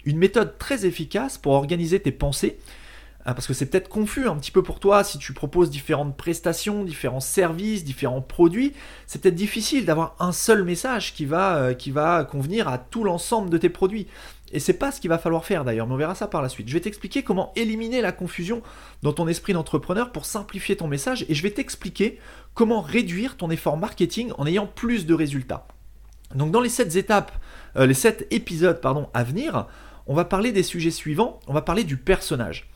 une 0.05 0.17
méthode 0.17 0.57
très 0.57 0.85
efficace 0.85 1.37
pour 1.37 1.53
organiser 1.53 1.99
tes 1.99 2.11
pensées 2.11 2.57
parce 3.25 3.47
que 3.47 3.53
c'est 3.53 3.65
peut-être 3.65 3.89
confus 3.89 4.27
un 4.27 4.35
petit 4.37 4.51
peu 4.51 4.63
pour 4.63 4.79
toi 4.79 5.03
si 5.03 5.17
tu 5.17 5.33
proposes 5.33 5.69
différentes 5.69 6.15
prestations, 6.15 6.83
différents 6.83 7.19
services, 7.19 7.83
différents 7.83 8.21
produits. 8.21 8.73
C'est 9.07 9.21
peut-être 9.21 9.35
difficile 9.35 9.85
d'avoir 9.85 10.15
un 10.19 10.31
seul 10.31 10.63
message 10.63 11.13
qui 11.13 11.25
va, 11.25 11.57
euh, 11.57 11.73
qui 11.73 11.91
va 11.91 12.23
convenir 12.23 12.67
à 12.67 12.77
tout 12.77 13.03
l'ensemble 13.03 13.49
de 13.49 13.57
tes 13.57 13.69
produits. 13.69 14.07
Et 14.51 14.59
c'est 14.59 14.73
pas 14.73 14.91
ce 14.91 14.99
qu'il 14.99 15.09
va 15.09 15.19
falloir 15.19 15.45
faire 15.45 15.63
d'ailleurs, 15.63 15.85
mais 15.85 15.93
on 15.93 15.97
verra 15.97 16.15
ça 16.15 16.27
par 16.27 16.41
la 16.41 16.49
suite. 16.49 16.67
Je 16.69 16.73
vais 16.73 16.79
t'expliquer 16.79 17.21
comment 17.21 17.51
éliminer 17.55 18.01
la 18.01 18.11
confusion 18.11 18.61
dans 19.03 19.13
ton 19.13 19.27
esprit 19.27 19.53
d'entrepreneur 19.53 20.11
pour 20.11 20.25
simplifier 20.25 20.75
ton 20.75 20.87
message 20.87 21.25
et 21.29 21.35
je 21.35 21.43
vais 21.43 21.51
t'expliquer 21.51 22.19
comment 22.53 22.81
réduire 22.81 23.37
ton 23.37 23.51
effort 23.51 23.77
marketing 23.77 24.31
en 24.37 24.47
ayant 24.47 24.65
plus 24.65 25.05
de 25.05 25.13
résultats. 25.13 25.67
Donc 26.33 26.51
dans 26.51 26.61
les 26.61 26.69
7 26.69 26.95
étapes, 26.95 27.31
euh, 27.75 27.85
les 27.85 27.93
7 27.93 28.27
épisodes 28.31 28.81
pardon, 28.81 29.09
à 29.13 29.23
venir, 29.23 29.67
on 30.07 30.15
va 30.15 30.25
parler 30.25 30.51
des 30.51 30.63
sujets 30.63 30.91
suivants, 30.91 31.39
on 31.47 31.53
va 31.53 31.61
parler 31.61 31.83
du 31.83 31.97
personnage. 31.97 32.67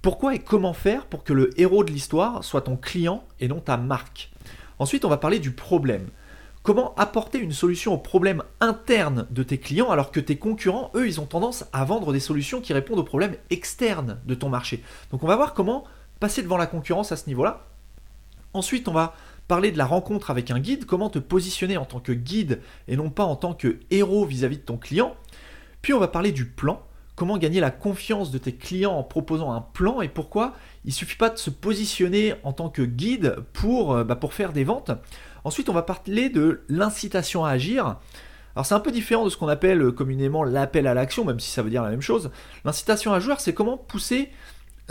Pourquoi 0.00 0.36
et 0.36 0.38
comment 0.38 0.74
faire 0.74 1.06
pour 1.06 1.24
que 1.24 1.32
le 1.32 1.50
héros 1.60 1.82
de 1.82 1.90
l'histoire 1.90 2.44
soit 2.44 2.62
ton 2.62 2.76
client 2.76 3.24
et 3.40 3.48
non 3.48 3.58
ta 3.58 3.76
marque? 3.76 4.30
Ensuite, 4.78 5.04
on 5.04 5.08
va 5.08 5.16
parler 5.16 5.40
du 5.40 5.50
problème. 5.50 6.06
Comment 6.62 6.94
apporter 6.94 7.38
une 7.38 7.52
solution 7.52 7.94
au 7.94 7.98
problème 7.98 8.44
interne 8.60 9.26
de 9.30 9.42
tes 9.42 9.58
clients 9.58 9.90
alors 9.90 10.12
que 10.12 10.20
tes 10.20 10.36
concurrents, 10.36 10.92
eux, 10.94 11.08
ils 11.08 11.20
ont 11.20 11.26
tendance 11.26 11.64
à 11.72 11.84
vendre 11.84 12.12
des 12.12 12.20
solutions 12.20 12.60
qui 12.60 12.72
répondent 12.72 13.00
aux 13.00 13.04
problèmes 13.04 13.34
externes 13.50 14.20
de 14.24 14.36
ton 14.36 14.48
marché? 14.48 14.84
Donc 15.10 15.24
on 15.24 15.26
va 15.26 15.34
voir 15.34 15.52
comment 15.52 15.82
passer 16.20 16.42
devant 16.42 16.58
la 16.58 16.66
concurrence 16.66 17.10
à 17.10 17.16
ce 17.16 17.26
niveau-là. 17.26 17.66
Ensuite, 18.54 18.86
on 18.86 18.92
va 18.92 19.14
parler 19.48 19.72
de 19.72 19.78
la 19.78 19.86
rencontre 19.86 20.30
avec 20.30 20.52
un 20.52 20.60
guide, 20.60 20.84
comment 20.84 21.10
te 21.10 21.18
positionner 21.18 21.76
en 21.76 21.84
tant 21.84 21.98
que 21.98 22.12
guide 22.12 22.60
et 22.86 22.96
non 22.96 23.10
pas 23.10 23.24
en 23.24 23.34
tant 23.34 23.52
que 23.52 23.80
héros 23.90 24.26
vis-à-vis 24.26 24.56
-vis 24.56 24.60
de 24.60 24.64
ton 24.64 24.76
client? 24.76 25.16
Puis 25.82 25.92
on 25.92 25.98
va 25.98 26.08
parler 26.08 26.30
du 26.30 26.44
plan, 26.44 26.82
comment 27.18 27.36
gagner 27.36 27.58
la 27.58 27.72
confiance 27.72 28.30
de 28.30 28.38
tes 28.38 28.54
clients 28.54 28.94
en 28.94 29.02
proposant 29.02 29.50
un 29.50 29.60
plan 29.60 30.00
et 30.00 30.08
pourquoi 30.08 30.54
il 30.84 30.92
suffit 30.92 31.16
pas 31.16 31.30
de 31.30 31.36
se 31.36 31.50
positionner 31.50 32.34
en 32.44 32.52
tant 32.52 32.68
que 32.68 32.82
guide 32.82 33.38
pour, 33.52 33.92
euh, 33.92 34.04
bah, 34.04 34.14
pour 34.14 34.32
faire 34.34 34.52
des 34.52 34.62
ventes. 34.62 34.92
Ensuite, 35.42 35.68
on 35.68 35.72
va 35.72 35.82
parler 35.82 36.30
de 36.30 36.62
l'incitation 36.68 37.44
à 37.44 37.50
agir. 37.50 37.96
Alors 38.54 38.66
c'est 38.66 38.74
un 38.74 38.80
peu 38.80 38.92
différent 38.92 39.24
de 39.24 39.30
ce 39.30 39.36
qu'on 39.36 39.48
appelle 39.48 39.82
euh, 39.82 39.90
communément 39.90 40.44
l'appel 40.44 40.86
à 40.86 40.94
l'action, 40.94 41.24
même 41.24 41.40
si 41.40 41.50
ça 41.50 41.62
veut 41.62 41.70
dire 41.70 41.82
la 41.82 41.90
même 41.90 42.02
chose. 42.02 42.30
L'incitation 42.64 43.12
à 43.12 43.16
agir, 43.16 43.40
c'est 43.40 43.52
comment 43.52 43.76
pousser 43.76 44.30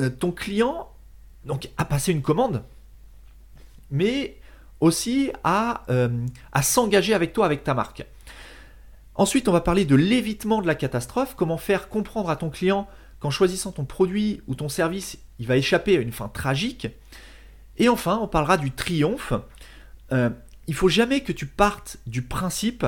euh, 0.01 0.09
ton 0.09 0.31
client 0.31 0.89
à 1.77 1.85
passer 1.85 2.11
une 2.11 2.21
commande, 2.21 2.61
mais 3.89 4.37
aussi 4.81 5.31
à, 5.45 5.85
à 6.51 6.61
s'engager 6.61 7.13
avec 7.13 7.31
toi, 7.31 7.45
avec 7.45 7.63
ta 7.63 7.73
marque. 7.73 8.05
Ensuite, 9.17 9.47
on 9.47 9.51
va 9.51 9.61
parler 9.61 9.83
de 9.83 9.95
l'évitement 9.95 10.61
de 10.61 10.67
la 10.67 10.75
catastrophe, 10.75 11.33
comment 11.35 11.57
faire 11.57 11.89
comprendre 11.89 12.29
à 12.29 12.35
ton 12.35 12.49
client 12.49 12.87
qu'en 13.19 13.31
choisissant 13.31 13.71
ton 13.71 13.83
produit 13.83 14.41
ou 14.47 14.53
ton 14.53 14.69
service, 14.69 15.17
il 15.39 15.47
va 15.47 15.57
échapper 15.57 15.97
à 15.97 16.01
une 16.01 16.11
fin 16.11 16.27
tragique. 16.27 16.87
Et 17.77 17.89
enfin, 17.89 18.19
on 18.21 18.27
parlera 18.27 18.57
du 18.57 18.71
triomphe. 18.71 19.33
Euh, 20.11 20.29
il 20.67 20.75
faut 20.75 20.89
jamais 20.89 21.21
que 21.21 21.31
tu 21.31 21.47
partes 21.47 21.97
du 22.05 22.21
principe 22.21 22.85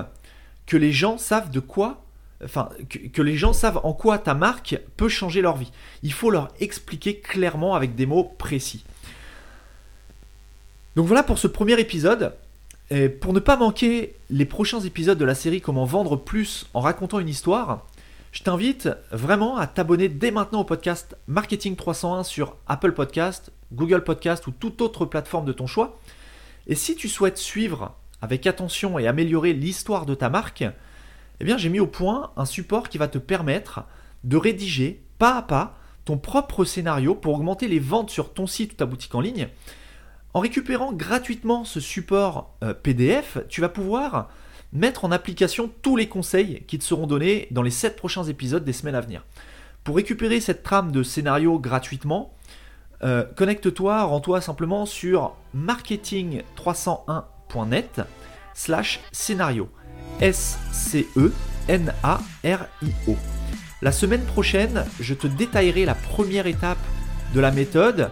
que 0.68 0.78
les 0.78 0.92
gens 0.92 1.18
savent 1.18 1.50
de 1.50 1.60
quoi, 1.60 2.06
enfin, 2.44 2.70
que, 2.88 3.22
les 3.24 3.36
gens 3.36 3.54
savent 3.54 3.80
en 3.84 3.94
quoi 3.94 4.20
ta 4.20 4.36
marque 4.36 4.80
peut 4.98 5.10
changer 5.10 5.42
leur 5.42 5.58
vie. 5.58 5.72
Il 6.04 6.14
faut 6.14 6.30
leur 6.30 6.50
expliquer 6.60 7.20
clairement 7.20 7.74
avec 7.74 7.96
des 7.96 8.06
mots 8.06 8.36
précis. 8.38 8.86
Donc 10.96 11.08
voilà 11.08 11.24
pour 11.24 11.40
ce 11.40 11.48
premier 11.48 11.80
épisode. 11.80 12.36
Et 12.92 13.08
pour 13.08 13.34
ne 13.34 13.40
pas 13.40 13.56
manquer 13.56 14.16
les 14.32 14.46
prochains 14.46 14.80
épisodes 14.80 15.18
de 15.18 15.26
la 15.26 15.36
série 15.36 15.62
Comment 15.62 15.86
vendre 15.86 16.16
plus 16.16 16.66
en 16.74 16.80
racontant 16.80 17.20
une 17.20 17.30
histoire, 17.30 17.86
je 18.32 18.42
t'invite 18.42 18.90
vraiment 19.12 19.58
à 19.58 19.68
t'abonner 19.68 20.10
dès 20.10 20.32
maintenant 20.32 20.62
au 20.62 20.64
podcast 20.64 21.16
Marketing 21.28 21.76
301 21.76 22.24
sur 22.24 22.56
Apple 22.68 22.94
Podcast, 22.94 23.52
Google 23.74 24.04
Podcast 24.04 24.48
ou 24.48 24.52
toute 24.52 24.82
autre 24.82 25.06
plateforme 25.06 25.46
de 25.46 25.54
ton 25.54 25.68
choix. 25.68 26.00
Et 26.66 26.74
si 26.74 26.96
tu 26.96 27.10
souhaites 27.10 27.38
suivre 27.38 27.96
avec 28.24 28.48
attention 28.48 28.98
et 28.98 29.08
améliorer 29.08 29.54
l'histoire 29.54 30.08
de 30.08 30.16
ta 30.16 30.32
marque, 30.32 30.64
eh 31.40 31.44
bien 31.44 31.60
j'ai 31.60 31.70
mis 31.70 31.80
au 31.80 31.88
point 31.88 32.32
un 32.38 32.46
support 32.46 32.90
qui 32.90 32.98
va 32.98 33.08
te 33.08 33.20
permettre 33.20 33.82
de 34.24 34.36
rédiger 34.36 35.04
pas 35.20 35.38
à 35.38 35.42
pas 35.44 35.78
ton 36.06 36.18
propre 36.18 36.66
scénario 36.66 37.14
pour 37.14 37.36
augmenter 37.36 37.68
les 37.68 37.80
ventes 37.80 38.10
sur 38.10 38.34
ton 38.34 38.48
site 38.48 38.74
ou 38.74 38.76
ta 38.78 38.88
boutique 38.88 39.14
en 39.14 39.22
ligne 39.22 39.48
en 40.34 40.40
récupérant 40.40 40.94
gratuitement 40.94 41.66
ce 41.66 41.80
support 41.80 42.56
euh, 42.64 42.74
PDF, 42.74 43.38
tu 43.50 43.62
vas 43.62 43.70
pouvoir 43.70 44.30
mettre 44.72 45.06
en 45.06 45.12
application 45.12 45.72
tous 45.82 45.96
les 45.96 46.08
conseils 46.08 46.64
qui 46.68 46.78
te 46.78 46.84
seront 46.84 47.08
donnés 47.08 47.48
dans 47.52 47.64
les 47.64 47.72
7 47.72 47.96
prochains 47.96 48.26
épisodes 48.26 48.64
des 48.64 48.74
semaines 48.74 48.94
à 48.96 49.02
venir. 49.02 49.26
Pour 49.84 49.96
récupérer 49.96 50.40
cette 50.40 50.62
trame 50.62 50.92
de 50.92 51.02
scénario 51.02 51.58
gratuitement, 51.58 52.36
euh, 53.04 53.24
connecte-toi, 53.36 54.04
rends-toi 54.04 54.42
simplement 54.42 54.86
sur 54.86 55.36
marketing301.net 55.56 58.02
slash 58.54 59.00
scénario. 59.12 59.68
S-C-E-N-A-R-I-O. 60.20 61.26
La 63.82 63.94
semaine 63.94 64.26
prochaine, 64.26 64.84
je 65.00 65.14
te 65.14 65.28
détaillerai 65.28 65.86
la 65.86 65.96
première 65.96 66.46
étape 66.46 66.78
de 67.34 67.40
la 67.40 67.52
méthode 67.52 68.12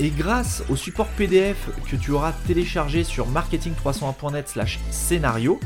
et 0.00 0.10
grâce 0.10 0.62
au 0.68 0.76
support 0.76 1.08
PDF 1.08 1.68
que 1.90 1.96
tu 1.96 2.12
auras 2.12 2.32
téléchargé 2.46 3.04
sur 3.04 3.28
marketing301.net 3.28 4.48
slash 4.48 4.78
scénario, 4.90 5.58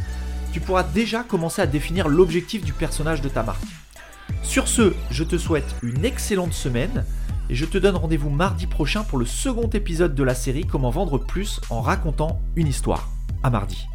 tu 0.53 0.61
pourras 0.61 0.83
déjà 0.83 1.23
commencer 1.23 1.63
à 1.63 1.67
définir 1.67 2.09
l'objectif 2.09 2.65
du 2.65 2.73
personnage 2.73 3.21
de 3.21 3.29
ta 3.29 3.43
marque. 3.43 3.63
Sur 4.43 4.69
ce, 4.69 4.95
je 5.11 5.25
te 5.25 5.37
souhaite 5.37 5.75
une 5.83 6.05
excellente 6.05 6.53
semaine 6.53 7.05
et 7.51 7.55
je 7.55 7.65
te 7.65 7.79
donne 7.79 7.97
rendez-vous 7.97 8.31
mardi 8.31 8.67
prochain 8.67 9.05
pour 9.05 9.19
le 9.19 9.27
second 9.27 9.69
épisode 9.71 10.15
de 10.15 10.23
la 10.23 10.35
série 10.35 10.67
Comment 10.67 10.91
vendre 10.91 11.19
plus 11.19 11.61
en 11.71 11.81
racontant 11.81 12.41
une 12.57 12.67
histoire. 12.67 13.09
À 13.43 13.51
mardi. 13.51 13.87